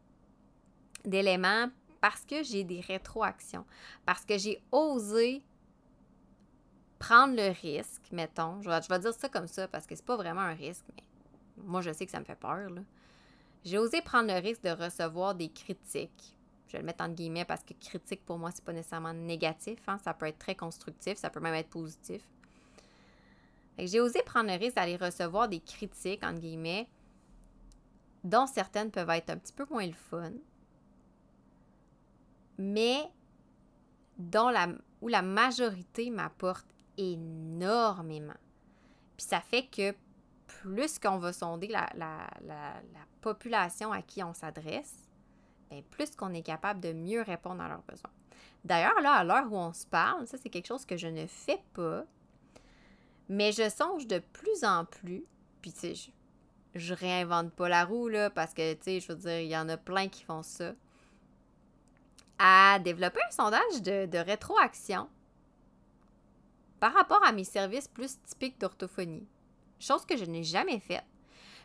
d'éléments, 1.03 1.71
parce 1.99 2.23
que 2.23 2.43
j'ai 2.43 2.63
des 2.63 2.81
rétroactions, 2.81 3.65
parce 4.05 4.25
que 4.25 4.37
j'ai 4.37 4.61
osé 4.71 5.41
prendre 6.99 7.35
le 7.35 7.51
risque, 7.63 8.11
mettons, 8.11 8.61
je 8.61 8.69
vais, 8.69 8.79
je 8.83 8.89
vais 8.89 8.99
dire 8.99 9.13
ça 9.15 9.27
comme 9.27 9.47
ça 9.47 9.67
parce 9.67 9.87
que 9.87 9.95
c'est 9.95 10.05
pas 10.05 10.17
vraiment 10.17 10.41
un 10.41 10.53
risque, 10.53 10.85
mais 10.95 11.03
moi 11.63 11.81
je 11.81 11.91
sais 11.91 12.05
que 12.05 12.11
ça 12.11 12.19
me 12.19 12.25
fait 12.25 12.35
peur. 12.35 12.69
là. 12.69 12.81
J'ai 13.67 13.79
osé 13.79 14.01
prendre 14.01 14.33
le 14.33 14.39
risque 14.39 14.63
de 14.63 14.69
recevoir 14.69 15.35
des 15.35 15.49
critiques. 15.49 16.33
Je 16.67 16.71
vais 16.71 16.79
le 16.79 16.85
mettre 16.85 17.03
entre 17.03 17.15
guillemets 17.15 17.43
parce 17.43 17.63
que 17.63 17.73
critique 17.73 18.23
pour 18.25 18.37
moi, 18.37 18.49
c'est 18.49 18.63
pas 18.63 18.71
nécessairement 18.71 19.13
négatif. 19.13 19.77
hein, 19.87 19.97
Ça 19.97 20.13
peut 20.13 20.25
être 20.25 20.39
très 20.39 20.55
constructif, 20.55 21.17
ça 21.17 21.29
peut 21.29 21.41
même 21.41 21.53
être 21.53 21.67
positif. 21.67 22.21
J'ai 23.77 23.99
osé 23.99 24.21
prendre 24.23 24.49
le 24.49 24.57
risque 24.57 24.75
d'aller 24.77 24.95
recevoir 24.95 25.49
des 25.49 25.59
critiques, 25.59 26.23
entre 26.23 26.39
guillemets, 26.39 26.87
dont 28.23 28.47
certaines 28.47 28.89
peuvent 28.89 29.09
être 29.09 29.31
un 29.31 29.37
petit 29.37 29.51
peu 29.51 29.65
moins 29.69 29.85
le 29.85 29.91
fun, 29.91 30.31
mais 32.57 33.11
dont 34.17 34.47
la, 34.47 34.69
où 35.01 35.09
la 35.09 35.21
majorité 35.21 36.09
m'apporte 36.09 36.67
énormément. 36.97 38.33
Puis 39.17 39.27
ça 39.27 39.41
fait 39.41 39.65
que 39.65 39.93
plus 40.61 40.99
qu'on 40.99 41.17
va 41.17 41.33
sonder 41.33 41.67
la, 41.67 41.87
la- 41.95 42.29
la- 42.41 42.81
la 42.93 43.05
population 43.21 43.91
à 43.91 44.01
qui 44.01 44.23
on 44.23 44.33
s'adresse, 44.33 45.07
ben, 45.69 45.83
plus 45.83 46.15
qu'on 46.15 46.33
est 46.33 46.41
capable 46.41 46.79
de 46.79 46.93
mieux 46.93 47.21
répondre 47.21 47.61
à 47.61 47.67
leurs 47.67 47.83
besoins. 47.83 48.11
D'ailleurs, 48.63 48.99
là, 49.01 49.13
à 49.13 49.23
l'heure 49.23 49.51
où 49.51 49.57
on 49.57 49.73
se 49.73 49.85
parle, 49.85 50.27
ça, 50.27 50.37
c'est 50.37 50.49
quelque 50.49 50.67
chose 50.67 50.85
que 50.85 50.97
je 50.97 51.07
ne 51.07 51.27
fais 51.27 51.61
pas, 51.73 52.05
mais 53.29 53.51
je 53.51 53.69
songe 53.69 54.07
de 54.07 54.19
plus 54.19 54.63
en 54.63 54.85
plus, 54.85 55.25
puis 55.61 55.71
tu 55.73 55.79
sais, 55.79 55.95
je, 55.95 56.11
je 56.75 56.93
réinvente 56.93 57.51
pas 57.51 57.69
la 57.69 57.85
roue, 57.85 58.07
là, 58.07 58.29
parce 58.29 58.53
que, 58.53 58.73
tu 58.73 58.83
sais, 58.83 58.99
je 58.99 59.07
veux 59.09 59.19
dire, 59.19 59.39
il 59.39 59.47
y 59.47 59.57
en 59.57 59.69
a 59.69 59.77
plein 59.77 60.07
qui 60.07 60.23
font 60.23 60.43
ça, 60.43 60.73
à 62.39 62.79
développer 62.79 63.19
un 63.27 63.31
sondage 63.31 63.81
de 63.81 64.17
rétroaction 64.17 65.09
par 66.79 66.93
rapport 66.93 67.23
à 67.23 67.31
mes 67.31 67.43
services 67.43 67.87
plus 67.87 68.21
typiques 68.21 68.59
d'orthophonie. 68.59 69.27
Chose 69.79 70.05
que 70.05 70.17
je 70.17 70.25
n'ai 70.25 70.43
jamais 70.43 70.79
faite. 70.79 71.05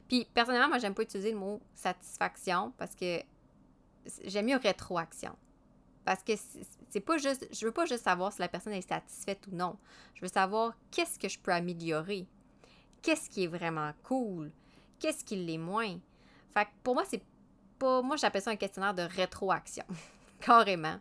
Puis, 0.08 0.26
personnellement, 0.34 0.68
moi, 0.68 0.78
j'aime 0.78 0.94
pas 0.94 1.02
utiliser 1.02 1.32
le 1.32 1.38
mot 1.38 1.60
satisfaction 1.74 2.72
parce 2.76 2.94
que 2.94 3.22
j'aime 4.24 4.46
mieux 4.46 4.56
rétroaction. 4.56 5.34
Parce 6.04 6.22
que 6.22 6.32
c'est 6.90 7.00
pas 7.00 7.16
juste, 7.16 7.46
je 7.52 7.64
veux 7.64 7.72
pas 7.72 7.86
juste 7.86 8.04
savoir 8.04 8.32
si 8.32 8.40
la 8.40 8.48
personne 8.48 8.72
est 8.72 8.86
satisfaite 8.86 9.46
ou 9.46 9.54
non. 9.54 9.76
Je 10.14 10.22
veux 10.22 10.28
savoir 10.28 10.74
qu'est-ce 10.90 11.18
que 11.18 11.28
je 11.28 11.38
peux 11.38 11.52
améliorer. 11.52 12.26
Qu'est-ce 13.02 13.30
qui 13.30 13.44
est 13.44 13.48
vraiment 13.48 13.92
cool? 14.02 14.50
Qu'est-ce 14.98 15.24
qui 15.24 15.36
l'est 15.36 15.58
moins? 15.58 15.98
Fait 16.52 16.64
que 16.64 16.70
pour 16.82 16.94
moi, 16.94 17.04
c'est 17.08 17.22
pas. 17.78 18.02
Moi, 18.02 18.16
j'appelle 18.16 18.42
ça 18.42 18.50
un 18.50 18.56
questionnaire 18.56 18.94
de 18.94 19.02
rétroaction. 19.02 19.84
Carrément. 20.40 20.98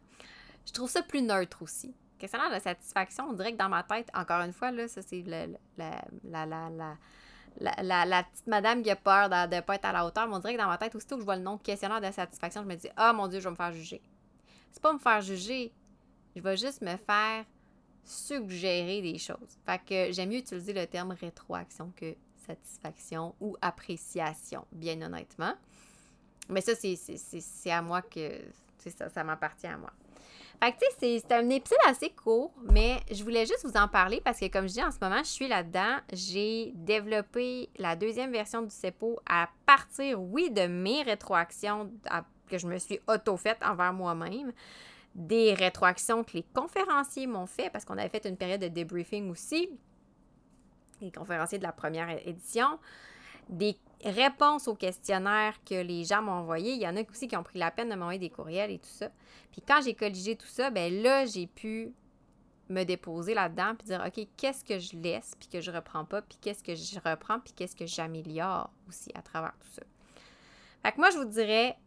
Je 0.65 0.71
trouve 0.71 0.89
ça 0.89 1.01
plus 1.01 1.21
neutre 1.21 1.63
aussi. 1.63 1.93
Questionnaire 2.21 2.55
de 2.55 2.61
satisfaction, 2.61 3.25
on 3.29 3.33
dirait 3.33 3.51
que 3.51 3.57
dans 3.57 3.67
ma 3.67 3.81
tête, 3.81 4.07
encore 4.13 4.41
une 4.41 4.53
fois, 4.53 4.69
là, 4.69 4.87
ça 4.87 5.01
c'est 5.01 5.23
la, 5.23 5.47
la, 5.75 6.45
la, 6.45 6.69
la, 7.81 8.05
la, 8.05 8.23
petite 8.23 8.45
madame 8.45 8.83
qui 8.83 8.91
a 8.91 8.95
peur 8.95 9.27
de 9.27 9.55
ne 9.55 9.61
pas 9.61 9.73
être 9.73 9.85
à 9.85 9.91
la 9.91 10.05
hauteur. 10.05 10.27
Mais 10.27 10.35
on 10.35 10.39
dirait 10.39 10.53
que 10.53 10.59
dans 10.59 10.67
ma 10.67 10.77
tête, 10.77 10.93
aussitôt 10.93 11.15
que 11.15 11.21
je 11.21 11.25
vois 11.25 11.35
le 11.35 11.41
nom 11.41 11.57
questionnaire 11.57 11.99
de 11.99 12.11
satisfaction, 12.11 12.61
je 12.61 12.67
me 12.67 12.75
dis 12.75 12.89
Ah 12.95 13.11
mon 13.11 13.27
Dieu, 13.27 13.39
je 13.39 13.45
vais 13.45 13.49
me 13.49 13.55
faire 13.55 13.73
juger. 13.73 14.03
C'est 14.71 14.83
pas 14.83 14.93
me 14.93 14.99
faire 14.99 15.19
juger, 15.19 15.73
je 16.35 16.41
vais 16.41 16.57
juste 16.57 16.83
me 16.83 16.95
faire 16.95 17.43
suggérer 18.05 19.01
des 19.01 19.17
choses. 19.17 19.57
Fait 19.65 19.79
que 19.83 20.13
j'aime 20.13 20.29
mieux 20.29 20.37
utiliser 20.37 20.73
le 20.73 20.85
terme 20.85 21.13
rétroaction 21.19 21.91
que 21.95 22.13
satisfaction 22.45 23.33
ou 23.41 23.57
appréciation, 23.61 24.63
bien 24.71 25.01
honnêtement. 25.01 25.55
Mais 26.49 26.61
ça, 26.61 26.73
c'est- 26.75 27.71
à 27.71 27.81
moi 27.81 28.03
que. 28.03 28.41
Ça, 28.95 29.09
ça 29.09 29.23
m'appartient 29.23 29.65
à 29.67 29.77
moi. 29.77 29.91
Fait 30.63 30.73
tu 30.73 30.77
sais, 30.99 31.19
c'est- 31.19 31.31
un 31.33 31.49
épisode 31.49 31.79
assez 31.87 32.09
court, 32.11 32.53
mais 32.71 32.99
je 33.11 33.23
voulais 33.23 33.45
juste 33.47 33.65
vous 33.65 33.77
en 33.77 33.87
parler 33.87 34.21
parce 34.23 34.39
que, 34.39 34.47
comme 34.47 34.67
je 34.67 34.73
dis, 34.73 34.83
en 34.83 34.91
ce 34.91 34.97
moment, 35.01 35.19
je 35.19 35.29
suis 35.29 35.47
là-dedans. 35.47 35.97
J'ai 36.13 36.71
développé 36.75 37.69
la 37.77 37.95
deuxième 37.95 38.31
version 38.31 38.61
du 38.61 38.69
CEPO 38.69 39.19
à 39.27 39.49
partir, 39.65 40.21
oui, 40.21 40.51
de 40.51 40.67
mes 40.67 41.01
rétroactions 41.01 41.91
que 42.47 42.57
je 42.59 42.67
me 42.67 42.77
suis 42.77 42.99
auto-faites 43.07 43.63
envers 43.63 43.91
moi-même, 43.93 44.51
des 45.15 45.53
rétroactions 45.53 46.23
que 46.23 46.33
les 46.33 46.45
conférenciers 46.53 47.25
m'ont 47.27 47.47
fait 47.47 47.69
parce 47.71 47.83
qu'on 47.83 47.97
avait 47.97 48.09
fait 48.09 48.25
une 48.25 48.37
période 48.37 48.61
de 48.61 48.67
débriefing 48.67 49.29
aussi, 49.31 49.69
les 51.01 51.11
conférenciers 51.11 51.57
de 51.57 51.63
la 51.63 51.71
première 51.71 52.09
édition, 52.27 52.77
des 53.51 53.77
réponses 54.03 54.67
aux 54.67 54.75
questionnaires 54.75 55.55
que 55.63 55.75
les 55.75 56.03
gens 56.03 56.21
m'ont 56.21 56.31
envoyés. 56.31 56.73
Il 56.73 56.81
y 56.81 56.87
en 56.87 56.95
a 56.95 57.01
aussi 57.09 57.27
qui 57.27 57.35
ont 57.35 57.43
pris 57.43 57.59
la 57.59 57.69
peine 57.71 57.89
de 57.89 57.95
m'envoyer 57.95 58.19
des 58.19 58.29
courriels 58.29 58.71
et 58.71 58.79
tout 58.79 58.89
ça. 58.89 59.09
Puis 59.51 59.61
quand 59.61 59.81
j'ai 59.83 59.93
colligé 59.93 60.35
tout 60.35 60.47
ça, 60.47 60.69
ben 60.71 61.01
là, 61.01 61.25
j'ai 61.25 61.47
pu 61.47 61.93
me 62.69 62.83
déposer 62.83 63.33
là-dedans 63.33 63.75
puis 63.77 63.87
dire, 63.87 64.03
OK, 64.05 64.27
qu'est-ce 64.37 64.63
que 64.63 64.79
je 64.79 64.95
laisse 64.97 65.33
puis 65.37 65.49
que 65.49 65.61
je 65.61 65.71
reprends 65.71 66.05
pas, 66.05 66.21
puis 66.21 66.37
qu'est-ce 66.41 66.63
que 66.63 66.73
je 66.73 66.99
reprends 66.99 67.39
puis 67.39 67.53
qu'est-ce 67.53 67.75
que 67.75 67.85
j'améliore 67.85 68.71
aussi 68.87 69.11
à 69.13 69.21
travers 69.21 69.53
tout 69.59 69.67
ça. 69.73 69.83
Fait 70.83 70.93
que 70.93 70.97
moi, 70.97 71.09
je 71.11 71.17
vous 71.17 71.25
dirais, 71.25 71.77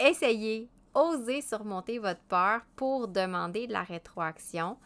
essayez, 0.00 0.68
osez 0.94 1.42
surmonter 1.42 1.98
votre 1.98 2.22
peur 2.22 2.62
pour 2.74 3.08
demander 3.08 3.66
de 3.66 3.72
la 3.72 3.82
rétroaction. 3.82 4.78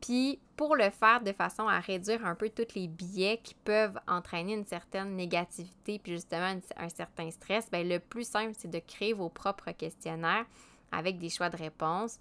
Puis 0.00 0.38
pour 0.56 0.76
le 0.76 0.90
faire 0.90 1.22
de 1.22 1.32
façon 1.32 1.68
à 1.68 1.80
réduire 1.80 2.24
un 2.24 2.34
peu 2.34 2.48
tous 2.48 2.74
les 2.74 2.88
biais 2.88 3.40
qui 3.42 3.54
peuvent 3.54 3.98
entraîner 4.06 4.54
une 4.54 4.64
certaine 4.64 5.14
négativité 5.16 5.98
puis 5.98 6.12
justement 6.12 6.58
un 6.76 6.88
certain 6.88 7.30
stress, 7.30 7.70
ben 7.70 7.86
le 7.88 7.98
plus 7.98 8.28
simple, 8.28 8.52
c'est 8.56 8.70
de 8.70 8.78
créer 8.78 9.12
vos 9.12 9.28
propres 9.28 9.72
questionnaires 9.72 10.46
avec 10.92 11.18
des 11.18 11.28
choix 11.28 11.50
de 11.50 11.56
réponses. 11.56 12.18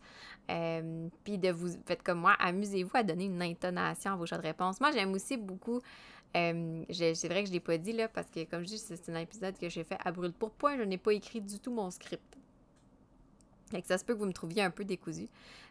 Euh, 0.50 1.08
puis 1.24 1.38
de 1.38 1.50
vous, 1.50 1.70
faites 1.86 2.04
comme 2.04 2.20
moi, 2.20 2.34
amusez-vous 2.39 2.92
à 2.94 3.04
donner 3.04 3.26
une 3.26 3.42
intonation 3.42 4.13
à 4.13 4.15
vos 4.15 4.26
choix 4.26 4.38
de 4.38 4.44
réponses. 4.44 4.80
Moi, 4.80 4.92
j'aime 4.92 5.13
aussi 5.13 5.38
beaucoup, 5.38 5.82
euh, 6.36 6.84
c'est 6.92 7.28
vrai 7.28 7.42
que 7.44 7.48
je 7.48 7.52
ne 7.52 7.56
l'ai 7.56 7.60
pas 7.60 7.78
dit 7.78 7.94
là, 7.94 8.08
parce 8.08 8.30
que 8.30 8.44
comme 8.46 8.62
je 8.62 8.70
dis, 8.70 8.78
c'est 8.78 8.96
c'est 8.96 9.12
un 9.12 9.20
épisode 9.20 9.58
que 9.58 9.70
j'ai 9.70 9.84
fait 9.84 9.98
à 10.04 10.12
brûle 10.12 10.34
pour 10.34 10.52
point, 10.52 10.78
je 10.78 10.84
n'ai 10.84 10.98
pas 10.98 11.13
écrit 11.13 11.42
du 11.42 11.60
tout 11.60 11.72
mon 11.72 11.92
script. 11.92 12.38
Fait 13.72 13.82
que 13.82 13.88
ça 13.88 13.98
se 13.98 14.06
peut 14.06 14.14
que 14.14 14.20
vous 14.20 14.26
me 14.26 14.34
trouviez 14.34 14.64
un 14.64 14.72
peu 14.72 14.84
décousu. 14.84 15.28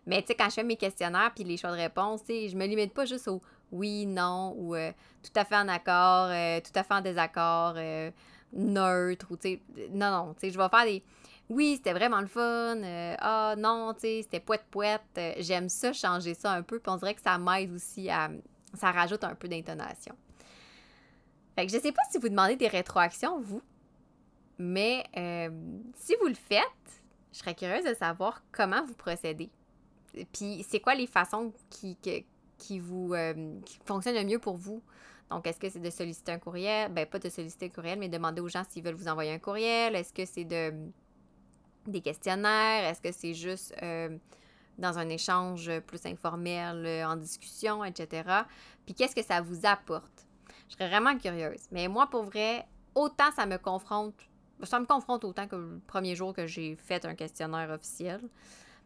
Mais 0.07 0.23
tu 0.23 0.29
sais, 0.29 0.35
quand 0.35 0.49
je 0.49 0.55
fais 0.55 0.63
mes 0.63 0.77
questionnaires 0.77 1.33
puis 1.35 1.45
les 1.45 1.57
choix 1.57 1.71
de 1.71 1.77
réponse, 1.77 2.25
tu 2.25 2.49
je 2.49 2.57
me 2.57 2.67
limite 2.67 2.95
pas 2.95 3.05
juste 3.05 3.29
au 3.29 3.41
oui, 3.73 4.07
non 4.07 4.55
ou 4.57 4.75
euh, 4.75 4.93
tout 5.23 5.39
à 5.39 5.45
fait 5.45 5.57
en 5.57 5.69
accord, 5.69 6.29
euh, 6.31 6.61
tout 6.61 6.73
à 6.75 6.83
fait 6.83 6.95
en 6.95 7.01
désaccord, 7.01 7.75
euh, 7.77 8.11
neutre 8.53 9.27
ou 9.31 9.37
tu 9.37 9.49
sais, 9.49 9.61
non, 9.91 10.11
non, 10.11 10.35
tu 10.35 10.41
sais, 10.41 10.51
je 10.51 10.59
vais 10.59 10.69
faire 10.69 10.85
des 10.85 11.03
oui, 11.51 11.77
c'était 11.77 11.95
vraiment 11.95 12.21
le 12.21 12.27
fun, 12.27 12.83
ah 13.21 13.55
non, 13.57 13.95
tu 13.95 14.01
sais, 14.01 14.21
c'était 14.23 14.41
poète 14.41 14.67
poète. 14.71 15.01
J'aime 15.39 15.71
ça, 15.71 15.95
changer 15.95 16.35
ça 16.35 16.53
un 16.53 16.61
peu, 16.61 16.79
puis 16.79 16.93
on 16.93 16.97
dirait 16.97 17.15
que 17.15 17.23
ça 17.23 17.39
m'aide 17.39 17.73
aussi 17.73 18.11
à. 18.11 18.29
Ça 18.75 18.93
rajoute 18.93 19.25
un 19.25 19.35
peu 19.35 19.49
d'intonation. 19.49 20.15
Fait 21.57 21.65
que 21.65 21.73
je 21.73 21.79
sais 21.79 21.91
pas 21.91 22.03
si 22.11 22.19
vous 22.19 22.29
demandez 22.29 22.57
des 22.57 22.69
rétroactions, 22.69 23.41
vous, 23.41 23.63
mais 24.59 25.05
si 25.97 26.15
vous 26.21 26.29
le 26.29 26.35
faites, 26.35 26.63
je 27.33 27.39
serais 27.39 27.55
curieuse 27.55 27.85
de 27.85 27.95
savoir 27.95 28.43
comment 28.53 28.85
vous 28.85 28.95
procédez. 28.95 29.51
Puis 30.33 30.65
c'est 30.69 30.81
quoi 30.81 30.95
les 30.95 31.07
façons 31.07 31.53
qui, 31.71 31.97
qui 32.57 32.79
vous 32.79 33.15
euh, 33.15 33.61
qui 33.65 33.79
fonctionnent 33.85 34.17
le 34.17 34.25
mieux 34.25 34.39
pour 34.39 34.57
vous? 34.57 34.83
Donc, 35.31 35.47
est-ce 35.47 35.61
que 35.61 35.69
c'est 35.69 35.81
de 35.81 35.91
solliciter 35.91 36.33
un 36.33 36.39
courriel? 36.39 36.91
Ben, 36.91 37.07
pas 37.07 37.19
de 37.19 37.29
solliciter 37.29 37.67
un 37.67 37.69
courriel, 37.69 37.99
mais 37.99 38.09
demander 38.09 38.41
aux 38.41 38.49
gens 38.49 38.63
s'ils 38.69 38.83
veulent 38.83 38.95
vous 38.95 39.09
envoyer 39.09 39.33
un 39.33 39.39
courriel. 39.39 39.95
Est-ce 39.95 40.13
que 40.13 40.25
c'est 40.25 40.45
de 40.45 40.73
des 41.87 42.01
questionnaires? 42.01 42.85
Est-ce 42.85 43.01
que 43.01 43.13
c'est 43.13 43.35
juste 43.35 43.75
euh, 43.83 44.17
dans 44.79 44.99
un 44.99 45.09
échange 45.09 45.71
plus 45.81 46.05
informel, 46.07 46.85
euh, 46.87 47.07
en 47.07 47.17
discussion, 47.17 47.85
etc.? 47.85 48.23
Puis 48.87 48.95
qu'est-ce 48.95 49.15
que 49.15 49.23
ça 49.23 49.41
vous 49.41 49.67
apporte? 49.67 50.27
Je 50.69 50.75
serais 50.75 50.89
vraiment 50.89 51.17
curieuse. 51.19 51.67
Mais 51.73 51.89
moi, 51.89 52.09
pour 52.09 52.25
vrai, 52.25 52.67
autant 52.95 53.31
ça 53.37 53.47
me 53.47 53.59
confronte, 53.59 54.15
ça 54.63 54.81
me 54.81 54.87
confronte 54.87 55.25
autant 55.25 55.47
que 55.47 55.57
le 55.57 55.81
premier 55.87 56.15
jour 56.15 56.33
que 56.33 56.47
j'ai 56.47 56.77
fait 56.77 57.05
un 57.05 57.15
questionnaire 57.15 57.71
officiel. 57.71 58.21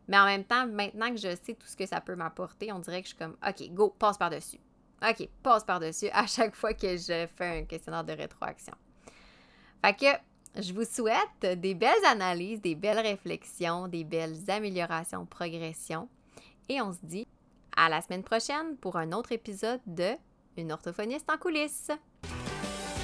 Mais 0.08 0.18
en 0.18 0.24
même 0.24 0.44
temps, 0.44 0.66
maintenant 0.66 1.10
que 1.10 1.16
je 1.16 1.36
sais 1.42 1.54
tout 1.54 1.66
ce 1.66 1.76
que 1.76 1.86
ça 1.86 2.00
peut 2.00 2.16
m'apporter, 2.16 2.72
on 2.72 2.78
dirait 2.78 3.02
que 3.02 3.08
je 3.08 3.14
suis 3.14 3.18
comme, 3.18 3.36
OK, 3.46 3.70
go, 3.70 3.94
passe 3.98 4.18
par-dessus. 4.18 4.58
OK, 5.08 5.28
passe 5.42 5.64
par-dessus 5.64 6.08
à 6.12 6.26
chaque 6.26 6.54
fois 6.54 6.74
que 6.74 6.96
je 6.96 7.26
fais 7.36 7.60
un 7.60 7.64
questionnaire 7.64 8.04
de 8.04 8.12
rétroaction. 8.12 8.74
Fait 9.84 9.94
que 9.94 10.62
je 10.62 10.72
vous 10.72 10.84
souhaite 10.84 11.60
des 11.60 11.74
belles 11.74 12.04
analyses, 12.06 12.60
des 12.60 12.74
belles 12.74 12.98
réflexions, 12.98 13.88
des 13.88 14.04
belles 14.04 14.38
améliorations, 14.48 15.26
progressions. 15.26 16.08
Et 16.68 16.80
on 16.80 16.92
se 16.92 16.98
dit 17.02 17.26
à 17.76 17.88
la 17.88 18.00
semaine 18.00 18.22
prochaine 18.22 18.76
pour 18.76 18.96
un 18.96 19.12
autre 19.12 19.32
épisode 19.32 19.80
de 19.86 20.10
Une 20.56 20.70
orthophoniste 20.70 21.30
en 21.30 21.38
coulisses. 21.38 21.90